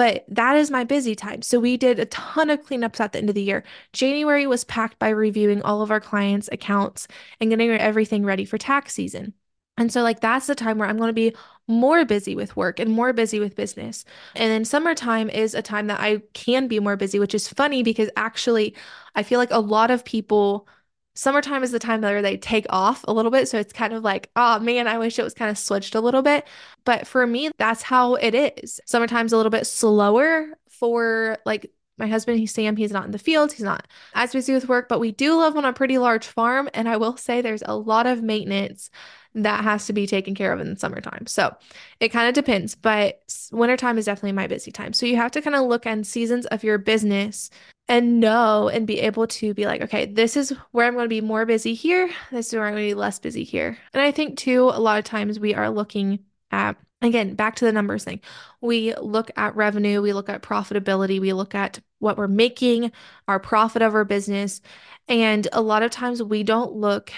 but 0.00 0.24
that 0.28 0.56
is 0.56 0.70
my 0.70 0.84
busy 0.84 1.14
time. 1.14 1.42
So 1.42 1.60
we 1.60 1.76
did 1.76 1.98
a 1.98 2.06
ton 2.06 2.48
of 2.48 2.64
cleanups 2.64 3.00
at 3.00 3.12
the 3.12 3.18
end 3.18 3.28
of 3.28 3.34
the 3.34 3.42
year. 3.42 3.64
January 3.92 4.46
was 4.46 4.64
packed 4.64 4.98
by 4.98 5.10
reviewing 5.10 5.60
all 5.60 5.82
of 5.82 5.90
our 5.90 6.00
clients' 6.00 6.48
accounts 6.50 7.06
and 7.38 7.50
getting 7.50 7.70
everything 7.70 8.24
ready 8.24 8.46
for 8.46 8.56
tax 8.56 8.94
season. 8.94 9.34
And 9.76 9.92
so, 9.92 10.02
like, 10.02 10.20
that's 10.20 10.46
the 10.46 10.54
time 10.54 10.78
where 10.78 10.88
I'm 10.88 10.96
going 10.96 11.08
to 11.08 11.12
be 11.12 11.34
more 11.70 12.04
busy 12.04 12.34
with 12.34 12.56
work 12.56 12.78
and 12.78 12.90
more 12.90 13.12
busy 13.12 13.40
with 13.40 13.56
business. 13.56 14.04
And 14.34 14.50
then 14.50 14.64
summertime 14.64 15.30
is 15.30 15.54
a 15.54 15.62
time 15.62 15.86
that 15.86 16.00
I 16.00 16.22
can 16.34 16.68
be 16.68 16.80
more 16.80 16.96
busy, 16.96 17.18
which 17.18 17.34
is 17.34 17.48
funny 17.48 17.82
because 17.82 18.10
actually, 18.16 18.74
I 19.14 19.22
feel 19.22 19.38
like 19.38 19.50
a 19.50 19.60
lot 19.60 19.90
of 19.90 20.04
people 20.04 20.68
summertime 21.14 21.62
is 21.62 21.70
the 21.70 21.78
time 21.78 22.00
where 22.00 22.22
they 22.22 22.36
take 22.36 22.66
off 22.70 23.04
a 23.06 23.12
little 23.12 23.30
bit. 23.30 23.48
So 23.48 23.58
it's 23.58 23.72
kind 23.72 23.92
of 23.92 24.02
like, 24.04 24.30
oh 24.36 24.58
man, 24.60 24.86
I 24.86 24.98
wish 24.98 25.18
it 25.18 25.22
was 25.22 25.34
kind 25.34 25.50
of 25.50 25.58
switched 25.58 25.94
a 25.94 26.00
little 26.00 26.22
bit. 26.22 26.46
But 26.84 27.06
for 27.06 27.26
me, 27.26 27.50
that's 27.58 27.82
how 27.82 28.14
it 28.14 28.34
is. 28.34 28.80
Summertime's 28.86 29.32
a 29.32 29.36
little 29.36 29.50
bit 29.50 29.66
slower 29.66 30.48
for 30.70 31.38
like 31.44 31.70
my 31.98 32.06
husband, 32.06 32.38
he's 32.38 32.52
Sam, 32.54 32.76
he's 32.76 32.92
not 32.92 33.04
in 33.04 33.10
the 33.10 33.18
field, 33.18 33.52
he's 33.52 33.62
not 33.62 33.86
as 34.14 34.32
busy 34.32 34.54
with 34.54 34.68
work, 34.68 34.88
but 34.88 35.00
we 35.00 35.12
do 35.12 35.36
live 35.36 35.56
on 35.56 35.66
a 35.66 35.72
pretty 35.72 35.98
large 35.98 36.26
farm. 36.26 36.68
And 36.72 36.88
I 36.88 36.96
will 36.96 37.16
say 37.16 37.42
there's 37.42 37.62
a 37.64 37.76
lot 37.76 38.06
of 38.06 38.22
maintenance 38.22 38.90
that 39.34 39.62
has 39.62 39.86
to 39.86 39.92
be 39.92 40.06
taken 40.06 40.34
care 40.34 40.52
of 40.52 40.60
in 40.60 40.74
the 40.74 40.78
summertime. 40.78 41.26
So 41.26 41.54
it 42.00 42.08
kind 42.08 42.28
of 42.28 42.34
depends, 42.34 42.74
but 42.74 43.22
wintertime 43.52 43.98
is 43.98 44.06
definitely 44.06 44.32
my 44.32 44.46
busy 44.46 44.72
time. 44.72 44.92
So 44.92 45.06
you 45.06 45.16
have 45.16 45.30
to 45.32 45.42
kind 45.42 45.54
of 45.56 45.66
look 45.66 45.86
at 45.86 46.06
seasons 46.06 46.46
of 46.46 46.64
your 46.64 46.78
business 46.78 47.50
and 47.88 48.20
know 48.20 48.68
and 48.68 48.86
be 48.86 49.00
able 49.00 49.26
to 49.26 49.54
be 49.54 49.66
like, 49.66 49.82
okay, 49.82 50.06
this 50.06 50.36
is 50.36 50.50
where 50.72 50.86
I'm 50.86 50.94
going 50.94 51.04
to 51.04 51.08
be 51.08 51.20
more 51.20 51.46
busy 51.46 51.74
here. 51.74 52.10
This 52.30 52.48
is 52.48 52.54
where 52.54 52.66
I'm 52.66 52.74
going 52.74 52.88
to 52.88 52.94
be 52.94 52.98
less 52.98 53.18
busy 53.18 53.44
here. 53.44 53.76
And 53.92 54.02
I 54.02 54.10
think 54.10 54.38
too, 54.38 54.64
a 54.64 54.80
lot 54.80 54.98
of 54.98 55.04
times 55.04 55.40
we 55.40 55.54
are 55.54 55.70
looking 55.70 56.20
at, 56.50 56.76
again, 57.02 57.34
back 57.34 57.56
to 57.56 57.64
the 57.64 57.72
numbers 57.72 58.04
thing. 58.04 58.20
We 58.60 58.94
look 58.94 59.30
at 59.36 59.56
revenue, 59.56 60.02
we 60.02 60.12
look 60.12 60.28
at 60.28 60.42
profitability, 60.42 61.20
we 61.20 61.32
look 61.32 61.54
at 61.54 61.80
what 61.98 62.16
we're 62.16 62.28
making, 62.28 62.92
our 63.28 63.38
profit 63.38 63.82
of 63.82 63.94
our 63.94 64.04
business. 64.04 64.60
And 65.08 65.46
a 65.52 65.60
lot 65.60 65.82
of 65.82 65.90
times 65.90 66.22
we 66.22 66.42
don't 66.42 66.72
look 66.72 67.12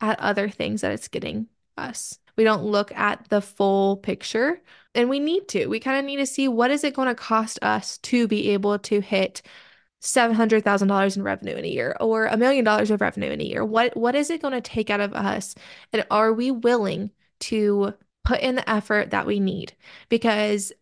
at 0.00 0.18
other 0.18 0.48
things 0.48 0.80
that 0.80 0.92
it's 0.92 1.08
getting 1.08 1.46
us. 1.76 2.18
We 2.36 2.44
don't 2.44 2.64
look 2.64 2.92
at 2.92 3.28
the 3.28 3.40
full 3.40 3.98
picture 3.98 4.60
and 4.94 5.08
we 5.08 5.20
need 5.20 5.48
to. 5.48 5.66
We 5.66 5.80
kind 5.80 5.98
of 5.98 6.04
need 6.04 6.16
to 6.16 6.26
see 6.26 6.48
what 6.48 6.70
is 6.70 6.84
it 6.84 6.94
going 6.94 7.08
to 7.08 7.14
cost 7.14 7.58
us 7.62 7.98
to 7.98 8.26
be 8.28 8.50
able 8.50 8.78
to 8.80 9.00
hit 9.00 9.42
$700,000 10.02 11.16
in 11.16 11.22
revenue 11.22 11.54
in 11.54 11.64
a 11.64 11.68
year 11.68 11.96
or 12.00 12.26
a 12.26 12.36
million 12.36 12.64
dollars 12.64 12.90
of 12.90 13.00
revenue 13.00 13.30
in 13.30 13.40
a 13.40 13.44
year? 13.44 13.64
What 13.64 13.96
what 13.96 14.14
is 14.14 14.30
it 14.30 14.42
going 14.42 14.54
to 14.54 14.60
take 14.60 14.90
out 14.90 15.00
of 15.00 15.14
us? 15.14 15.54
And 15.92 16.04
are 16.10 16.32
we 16.32 16.50
willing 16.50 17.10
to 17.40 17.94
put 18.24 18.40
in 18.40 18.56
the 18.56 18.68
effort 18.68 19.10
that 19.10 19.26
we 19.26 19.40
need? 19.40 19.74
Because 20.08 20.72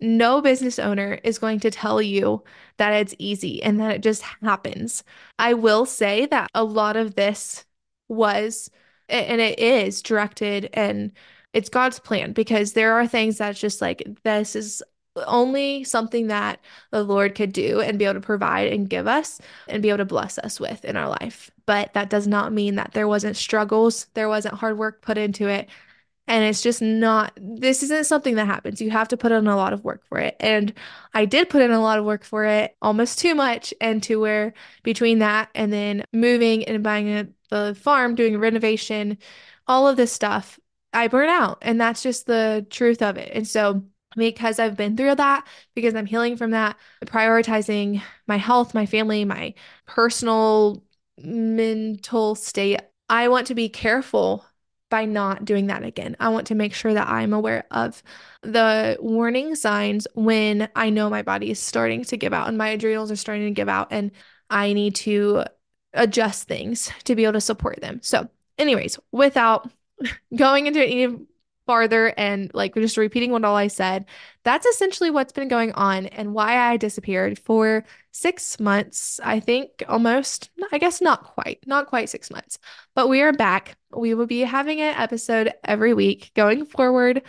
no 0.00 0.40
business 0.42 0.78
owner 0.78 1.18
is 1.22 1.38
going 1.38 1.60
to 1.60 1.70
tell 1.70 2.02
you 2.02 2.42
that 2.76 2.92
it's 2.92 3.14
easy 3.18 3.62
and 3.62 3.78
that 3.80 3.92
it 3.96 4.02
just 4.02 4.22
happens. 4.22 5.04
I 5.38 5.54
will 5.54 5.86
say 5.86 6.26
that 6.26 6.50
a 6.54 6.64
lot 6.64 6.96
of 6.96 7.14
this 7.14 7.64
was 8.08 8.68
and 9.12 9.40
it 9.40 9.58
is 9.58 10.02
directed 10.02 10.70
and 10.72 11.12
it's 11.52 11.68
God's 11.68 11.98
plan 11.98 12.32
because 12.32 12.72
there 12.72 12.94
are 12.94 13.06
things 13.06 13.38
that's 13.38 13.60
just 13.60 13.80
like 13.80 14.02
this 14.24 14.56
is 14.56 14.82
only 15.26 15.84
something 15.84 16.28
that 16.28 16.60
the 16.90 17.02
Lord 17.02 17.34
could 17.34 17.52
do 17.52 17.80
and 17.80 17.98
be 17.98 18.06
able 18.06 18.14
to 18.14 18.20
provide 18.20 18.72
and 18.72 18.88
give 18.88 19.06
us 19.06 19.40
and 19.68 19.82
be 19.82 19.90
able 19.90 19.98
to 19.98 20.04
bless 20.06 20.38
us 20.38 20.58
with 20.58 20.84
in 20.84 20.96
our 20.96 21.08
life. 21.08 21.50
But 21.66 21.92
that 21.92 22.10
does 22.10 22.26
not 22.26 22.52
mean 22.52 22.76
that 22.76 22.92
there 22.92 23.08
wasn't 23.08 23.36
struggles, 23.36 24.06
there 24.14 24.28
wasn't 24.28 24.54
hard 24.54 24.78
work 24.78 25.02
put 25.02 25.18
into 25.18 25.48
it. 25.48 25.68
And 26.28 26.44
it's 26.44 26.62
just 26.62 26.80
not, 26.80 27.36
this 27.36 27.82
isn't 27.82 28.06
something 28.06 28.36
that 28.36 28.46
happens. 28.46 28.80
You 28.80 28.90
have 28.90 29.08
to 29.08 29.16
put 29.16 29.32
in 29.32 29.46
a 29.46 29.56
lot 29.56 29.72
of 29.72 29.84
work 29.84 30.06
for 30.06 30.18
it. 30.18 30.36
And 30.38 30.72
I 31.12 31.24
did 31.24 31.50
put 31.50 31.62
in 31.62 31.72
a 31.72 31.80
lot 31.80 31.98
of 31.98 32.04
work 32.04 32.24
for 32.24 32.44
it, 32.44 32.76
almost 32.80 33.18
too 33.18 33.34
much. 33.34 33.74
And 33.80 34.02
to 34.04 34.20
where 34.20 34.54
between 34.82 35.18
that 35.18 35.50
and 35.54 35.72
then 35.72 36.04
moving 36.12 36.64
and 36.64 36.82
buying 36.82 37.08
a, 37.08 37.28
the 37.50 37.74
farm, 37.74 38.14
doing 38.14 38.38
renovation, 38.38 39.18
all 39.66 39.88
of 39.88 39.96
this 39.96 40.12
stuff, 40.12 40.58
I 40.92 41.08
burn 41.08 41.28
out. 41.28 41.58
And 41.62 41.80
that's 41.80 42.02
just 42.02 42.26
the 42.26 42.66
truth 42.70 43.02
of 43.02 43.16
it. 43.16 43.32
And 43.34 43.46
so, 43.46 43.84
because 44.16 44.58
I've 44.58 44.76
been 44.76 44.96
through 44.96 45.14
that, 45.14 45.46
because 45.74 45.94
I'm 45.94 46.06
healing 46.06 46.36
from 46.36 46.50
that, 46.50 46.76
prioritizing 47.06 48.02
my 48.26 48.36
health, 48.36 48.74
my 48.74 48.84
family, 48.86 49.24
my 49.24 49.54
personal 49.86 50.84
mental 51.18 52.34
state. 52.34 52.80
I 53.08 53.28
want 53.28 53.46
to 53.48 53.54
be 53.54 53.68
careful 53.68 54.44
by 54.92 55.06
not 55.06 55.46
doing 55.46 55.68
that 55.68 55.82
again. 55.82 56.14
I 56.20 56.28
want 56.28 56.48
to 56.48 56.54
make 56.54 56.74
sure 56.74 56.92
that 56.92 57.08
I'm 57.08 57.32
aware 57.32 57.64
of 57.70 58.02
the 58.42 58.98
warning 59.00 59.54
signs 59.54 60.06
when 60.12 60.68
I 60.76 60.90
know 60.90 61.08
my 61.08 61.22
body 61.22 61.50
is 61.50 61.58
starting 61.58 62.04
to 62.04 62.18
give 62.18 62.34
out 62.34 62.48
and 62.48 62.58
my 62.58 62.68
adrenals 62.68 63.10
are 63.10 63.16
starting 63.16 63.46
to 63.46 63.52
give 63.52 63.70
out, 63.70 63.88
and 63.90 64.10
I 64.50 64.74
need 64.74 64.94
to 64.96 65.44
adjust 65.94 66.46
things 66.46 66.90
to 67.04 67.16
be 67.16 67.24
able 67.24 67.32
to 67.32 67.40
support 67.40 67.80
them. 67.80 68.00
So, 68.02 68.28
anyways, 68.58 68.98
without 69.12 69.70
going 70.36 70.66
into 70.66 70.84
any 70.84 71.16
farther 71.64 72.12
and 72.18 72.50
like 72.52 72.74
just 72.74 72.98
repeating 72.98 73.30
what 73.30 73.46
all 73.46 73.56
I 73.56 73.68
said, 73.68 74.04
that's 74.44 74.66
essentially 74.66 75.08
what's 75.08 75.32
been 75.32 75.48
going 75.48 75.72
on 75.72 76.04
and 76.04 76.34
why 76.34 76.58
I 76.58 76.76
disappeared 76.76 77.38
for 77.38 77.82
six 78.12 78.60
months. 78.60 79.18
I 79.22 79.40
think 79.40 79.82
almost, 79.88 80.50
I 80.70 80.78
guess 80.78 81.00
not 81.00 81.24
quite, 81.24 81.58
not 81.66 81.86
quite 81.86 82.08
six 82.08 82.30
months, 82.30 82.58
but 82.94 83.08
we 83.08 83.22
are 83.22 83.32
back. 83.32 83.76
We 83.90 84.14
will 84.14 84.26
be 84.26 84.40
having 84.40 84.80
an 84.80 84.94
episode 84.96 85.52
every 85.64 85.94
week 85.94 86.30
going 86.34 86.64
forward 86.66 87.22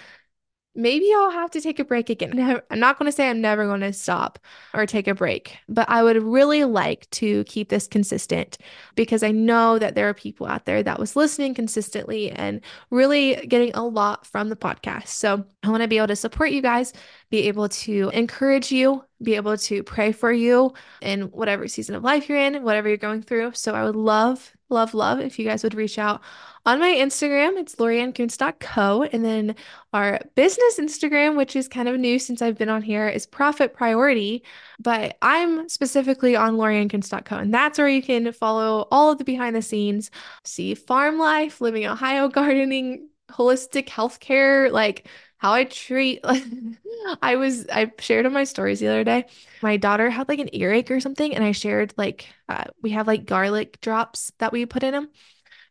maybe 0.75 1.11
I'll 1.13 1.31
have 1.31 1.51
to 1.51 1.61
take 1.61 1.79
a 1.79 1.85
break 1.85 2.09
again. 2.09 2.61
I'm 2.69 2.79
not 2.79 2.97
going 2.97 3.07
to 3.07 3.15
say 3.15 3.29
I'm 3.29 3.41
never 3.41 3.65
going 3.65 3.81
to 3.81 3.93
stop 3.93 4.39
or 4.73 4.85
take 4.85 5.07
a 5.07 5.13
break, 5.13 5.57
but 5.69 5.89
I 5.89 6.03
would 6.03 6.21
really 6.21 6.63
like 6.63 7.09
to 7.11 7.43
keep 7.45 7.69
this 7.69 7.87
consistent 7.87 8.57
because 8.95 9.23
I 9.23 9.31
know 9.31 9.77
that 9.79 9.95
there 9.95 10.09
are 10.09 10.13
people 10.13 10.47
out 10.47 10.65
there 10.65 10.81
that 10.83 10.99
was 10.99 11.15
listening 11.15 11.53
consistently 11.53 12.31
and 12.31 12.61
really 12.89 13.35
getting 13.47 13.73
a 13.75 13.85
lot 13.85 14.25
from 14.25 14.49
the 14.49 14.55
podcast. 14.55 15.07
So 15.07 15.45
I 15.63 15.69
want 15.69 15.83
to 15.83 15.87
be 15.87 15.97
able 15.97 16.07
to 16.07 16.15
support 16.15 16.51
you 16.51 16.61
guys, 16.61 16.93
be 17.29 17.47
able 17.47 17.69
to 17.69 18.09
encourage 18.13 18.71
you, 18.71 19.03
be 19.23 19.35
able 19.35 19.57
to 19.57 19.83
pray 19.83 20.11
for 20.11 20.31
you 20.31 20.73
in 21.01 21.23
whatever 21.23 21.67
season 21.67 21.95
of 21.95 22.03
life 22.03 22.29
you're 22.29 22.37
in, 22.37 22.63
whatever 22.63 22.87
you're 22.87 22.97
going 22.97 23.21
through. 23.21 23.53
So 23.53 23.73
I 23.73 23.83
would 23.83 23.95
love, 23.95 24.53
love, 24.69 24.93
love 24.93 25.19
if 25.19 25.39
you 25.39 25.45
guys 25.45 25.63
would 25.63 25.75
reach 25.75 25.97
out 25.97 26.21
on 26.65 26.79
my 26.79 26.91
Instagram, 26.91 27.57
it's 27.57 27.75
loriankuntz.co. 27.75 29.03
And 29.03 29.25
then 29.25 29.55
our 29.91 30.21
business 30.35 30.79
Instagram, 30.79 31.35
which 31.35 31.57
is 31.57 31.67
kind 31.67 31.89
of 31.89 31.99
new 31.99 32.17
since 32.19 32.41
I've 32.41 32.57
been 32.57 32.69
on 32.69 32.81
here, 32.81 33.09
is 33.09 33.25
Profit 33.25 33.73
Priority. 33.73 34.43
But 34.79 35.17
I'm 35.21 35.67
specifically 35.67 36.37
on 36.37 36.55
loriankuntz.co. 36.55 37.35
And 37.35 37.53
that's 37.53 37.77
where 37.77 37.89
you 37.89 38.01
can 38.01 38.31
follow 38.31 38.87
all 38.91 39.11
of 39.11 39.17
the 39.17 39.25
behind 39.25 39.55
the 39.55 39.61
scenes, 39.61 40.09
see 40.45 40.73
farm 40.73 41.19
life, 41.19 41.59
living 41.59 41.85
Ohio 41.85 42.27
gardening, 42.29 43.09
holistic 43.29 43.87
healthcare, 43.87 44.71
like 44.71 45.07
how 45.43 45.53
I 45.53 45.65
treat 45.65 46.23
Like, 46.23 46.43
I 47.21 47.35
was 47.35 47.67
I 47.69 47.91
shared 47.99 48.25
on 48.25 48.33
my 48.33 48.45
stories 48.45 48.79
the 48.79 48.87
other 48.87 49.03
day. 49.03 49.25
My 49.61 49.77
daughter 49.77 50.09
had 50.09 50.29
like 50.29 50.39
an 50.39 50.49
earache 50.55 50.89
or 50.91 50.99
something 51.01 51.35
and 51.35 51.43
I 51.43 51.51
shared 51.51 51.93
like 51.97 52.27
uh, 52.49 52.65
we 52.81 52.91
have 52.91 53.07
like 53.07 53.25
garlic 53.25 53.81
drops 53.81 54.31
that 54.39 54.53
we 54.53 54.65
put 54.65 54.83
in 54.83 54.93
them 54.93 55.09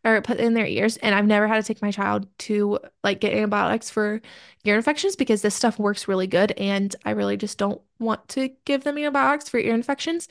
or 0.05 0.21
put 0.23 0.39
in 0.41 0.55
their 0.55 0.67
ears. 0.67 0.97
And 0.99 1.15
I've 1.15 1.27
never 1.27 1.47
had 1.49 1.57
to 1.57 1.63
take 1.63 1.83
my 1.83 1.91
child 1.93 2.27
to 2.41 2.79
like 3.05 3.21
get 3.21 3.33
antibiotics 3.35 3.91
for 3.91 4.21
ear 4.65 4.77
infections 4.77 5.17
because 5.17 5.43
this 5.43 5.55
stuff 5.55 5.79
works 5.79 6.09
really 6.09 6.27
good. 6.27 6.53
And 6.53 6.95
I 7.05 7.13
really 7.13 7.37
just 7.37 7.59
don't 7.59 7.81
want 7.99 8.29
to 8.31 8.51
give 8.65 8.85
them 8.85 8.99
antibiotics 8.99 9.49
for 9.49 9.59
ear 9.59 9.75
infections. 9.75 10.29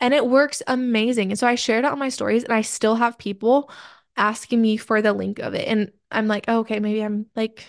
And 0.00 0.14
it 0.14 0.26
works 0.26 0.62
amazing. 0.66 1.30
And 1.30 1.38
so 1.38 1.46
I 1.46 1.54
shared 1.54 1.84
it 1.84 1.92
on 1.92 1.98
my 1.98 2.08
stories 2.08 2.44
and 2.44 2.52
I 2.52 2.62
still 2.62 2.96
have 2.96 3.18
people 3.18 3.70
asking 4.16 4.60
me 4.60 4.76
for 4.76 5.02
the 5.02 5.12
link 5.12 5.38
of 5.38 5.54
it. 5.54 5.68
And 5.68 5.92
I'm 6.10 6.28
like, 6.28 6.46
oh, 6.48 6.60
okay, 6.60 6.80
maybe 6.80 7.02
I'm 7.02 7.26
like, 7.36 7.64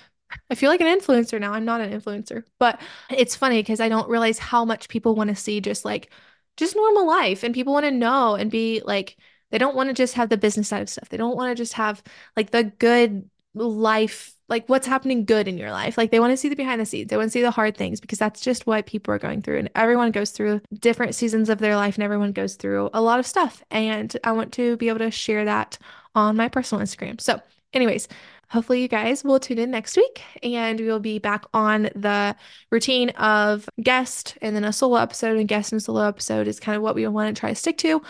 I 0.50 0.56
feel 0.56 0.70
like 0.70 0.82
an 0.82 1.00
influencer 1.00 1.40
now. 1.40 1.54
I'm 1.54 1.66
not 1.66 1.82
an 1.82 1.92
influencer, 1.92 2.44
but 2.60 2.80
it's 3.10 3.36
funny 3.36 3.60
because 3.60 3.80
I 3.80 3.90
don't 3.90 4.10
realize 4.10 4.40
how 4.40 4.66
much 4.66 4.90
people 4.90 5.16
want 5.16 5.30
to 5.30 5.36
see 5.36 5.62
just 5.62 5.86
like, 5.86 6.12
just 6.58 6.76
normal 6.76 7.08
life 7.08 7.44
and 7.44 7.54
people 7.54 7.74
want 7.74 7.86
to 7.86 7.92
know 7.92 8.36
and 8.36 8.52
be 8.52 8.82
like, 8.86 9.18
they 9.52 9.58
don't 9.58 9.76
want 9.76 9.90
to 9.90 9.94
just 9.94 10.16
have 10.16 10.30
the 10.30 10.38
business 10.38 10.68
side 10.68 10.82
of 10.82 10.90
stuff. 10.90 11.10
They 11.10 11.18
don't 11.18 11.36
want 11.36 11.52
to 11.52 11.56
just 11.56 11.74
have 11.74 12.02
like 12.36 12.52
the 12.52 12.64
good 12.64 13.30
life, 13.54 14.34
like 14.50 14.68
what's 14.68 14.88
happening 14.88 15.26
good 15.26 15.48
in 15.48 15.58
your 15.58 15.72
life. 15.72 15.98
Like 15.98 16.12
they 16.12 16.20
want 16.20 16.32
to 16.32 16.38
see 16.38 16.50
the 16.50 16.56
behind 16.56 16.82
the 16.82 16.86
scenes. 16.86 17.10
They 17.10 17.18
want 17.18 17.28
to 17.28 17.32
see 17.32 17.42
the 17.42 17.52
hard 17.52 17.78
things 17.78 18.00
because 18.00 18.20
that's 18.20 18.42
just 18.42 18.66
what 18.66 18.86
people 18.86 19.14
are 19.14 19.20
going 19.20 19.42
through. 19.42 19.60
And 19.60 19.70
everyone 19.76 20.12
goes 20.12 20.32
through 20.32 20.62
different 20.80 21.16
seasons 21.16 21.50
of 21.50 21.60
their 21.60 21.76
life 21.76 21.96
and 21.96 22.04
everyone 22.04 22.32
goes 22.32 22.56
through 22.56 22.90
a 22.94 23.02
lot 23.02 23.20
of 23.20 23.28
stuff. 23.28 23.64
And 23.70 24.16
I 24.24 24.32
want 24.32 24.54
to 24.54 24.78
be 24.78 24.90
able 24.90 25.00
to 25.00 25.12
share 25.12 25.46
that 25.46 25.78
on 26.16 26.36
my 26.36 26.50
personal 26.50 26.84
Instagram. 26.84 27.22
So, 27.22 27.40
anyways, 27.74 28.08
hopefully 28.54 28.82
you 28.82 28.88
guys 28.88 29.24
will 29.24 29.40
tune 29.40 29.58
in 29.58 29.72
next 29.72 29.98
week 29.98 30.22
and 30.44 30.80
we 30.80 30.86
will 30.86 31.00
be 31.00 31.18
back 31.18 31.44
on 31.54 31.90
the 31.96 32.36
routine 32.70 33.10
of 33.12 33.68
guest 33.82 34.38
and 34.44 34.56
then 34.56 34.64
a 34.64 34.72
solo 34.72 34.98
episode 34.98 35.38
and 35.38 35.48
guest 35.48 35.72
and 35.72 35.82
solo 35.82 36.08
episode 36.08 36.48
is 36.48 36.60
kind 36.60 36.76
of 36.76 36.84
what 36.84 36.94
we 36.94 37.06
want 37.08 37.36
to 37.36 37.40
try 37.40 37.50
to 37.50 37.56
stick 37.56 37.80
to 37.80 38.02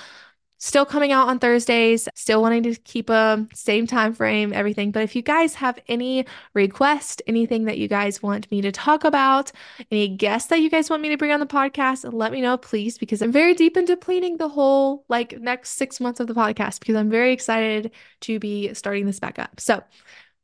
still 0.64 0.86
coming 0.86 1.12
out 1.12 1.28
on 1.28 1.40
Thursdays, 1.40 2.08
still 2.16 2.42
wanting 2.42 2.64
to 2.64 2.74
keep 2.74 3.10
a 3.10 3.46
same 3.54 3.86
time 3.86 4.14
frame, 4.14 4.54
everything. 4.54 4.92
But 4.92 5.04
if 5.04 5.14
you 5.14 5.22
guys 5.22 5.56
have 5.56 5.78
any 5.90 6.26
request, 6.54 7.22
anything 7.28 7.66
that 7.66 7.78
you 7.78 7.90
guys 7.90 8.24
want 8.24 8.50
me 8.50 8.62
to 8.62 8.72
talk 8.72 9.04
about, 9.04 9.52
any 9.92 10.08
guests 10.08 10.48
that 10.48 10.62
you 10.62 10.70
guys 10.70 10.90
want 10.90 11.02
me 11.02 11.10
to 11.10 11.18
bring 11.18 11.32
on 11.32 11.42
the 11.42 11.46
podcast, 11.46 12.10
let 12.14 12.32
me 12.32 12.40
know, 12.40 12.56
please, 12.56 12.98
because 12.98 13.22
I'm 13.22 13.34
very 13.34 13.54
deep 13.54 13.76
into 13.76 13.98
planning 13.98 14.38
the 14.38 14.48
whole 14.48 15.04
like 15.10 15.38
next 15.38 15.72
six 15.72 16.00
months 16.00 16.22
of 16.22 16.28
the 16.28 16.34
podcast 16.34 16.80
because 16.80 16.96
I'm 16.96 17.10
very 17.10 17.34
excited 17.34 17.92
to 18.22 18.40
be 18.40 18.74
starting 18.74 19.06
this 19.06 19.20
back 19.20 19.40
up. 19.40 19.60
So 19.60 19.84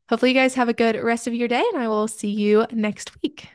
hopefully 0.09 0.31
you 0.31 0.37
guys 0.37 0.55
have 0.55 0.67
a 0.67 0.73
good 0.73 1.01
rest 1.01 1.27
of 1.27 1.33
your 1.33 1.47
day 1.47 1.63
and 1.73 1.81
I 1.81 1.87
will 1.87 2.07
see 2.07 2.29
you 2.29 2.65
next 2.71 3.11
week. 3.21 3.47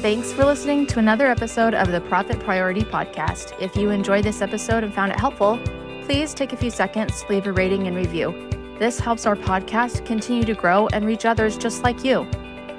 Thanks 0.00 0.32
for 0.32 0.44
listening 0.44 0.86
to 0.88 0.98
another 0.98 1.26
episode 1.26 1.74
of 1.74 1.92
the 1.92 2.00
Profit 2.02 2.40
Priority 2.40 2.82
Podcast. 2.82 3.60
If 3.60 3.76
you 3.76 3.90
enjoyed 3.90 4.24
this 4.24 4.40
episode 4.40 4.84
and 4.84 4.94
found 4.94 5.12
it 5.12 5.18
helpful, 5.18 5.58
please 6.04 6.32
take 6.32 6.52
a 6.52 6.56
few 6.56 6.70
seconds 6.70 7.22
to 7.22 7.32
leave 7.32 7.46
a 7.46 7.52
rating 7.52 7.86
and 7.86 7.96
review. 7.96 8.32
This 8.78 8.98
helps 9.00 9.26
our 9.26 9.36
podcast 9.36 10.06
continue 10.06 10.44
to 10.44 10.54
grow 10.54 10.86
and 10.88 11.04
reach 11.04 11.26
others 11.26 11.58
just 11.58 11.82
like 11.82 12.04
you. 12.04 12.22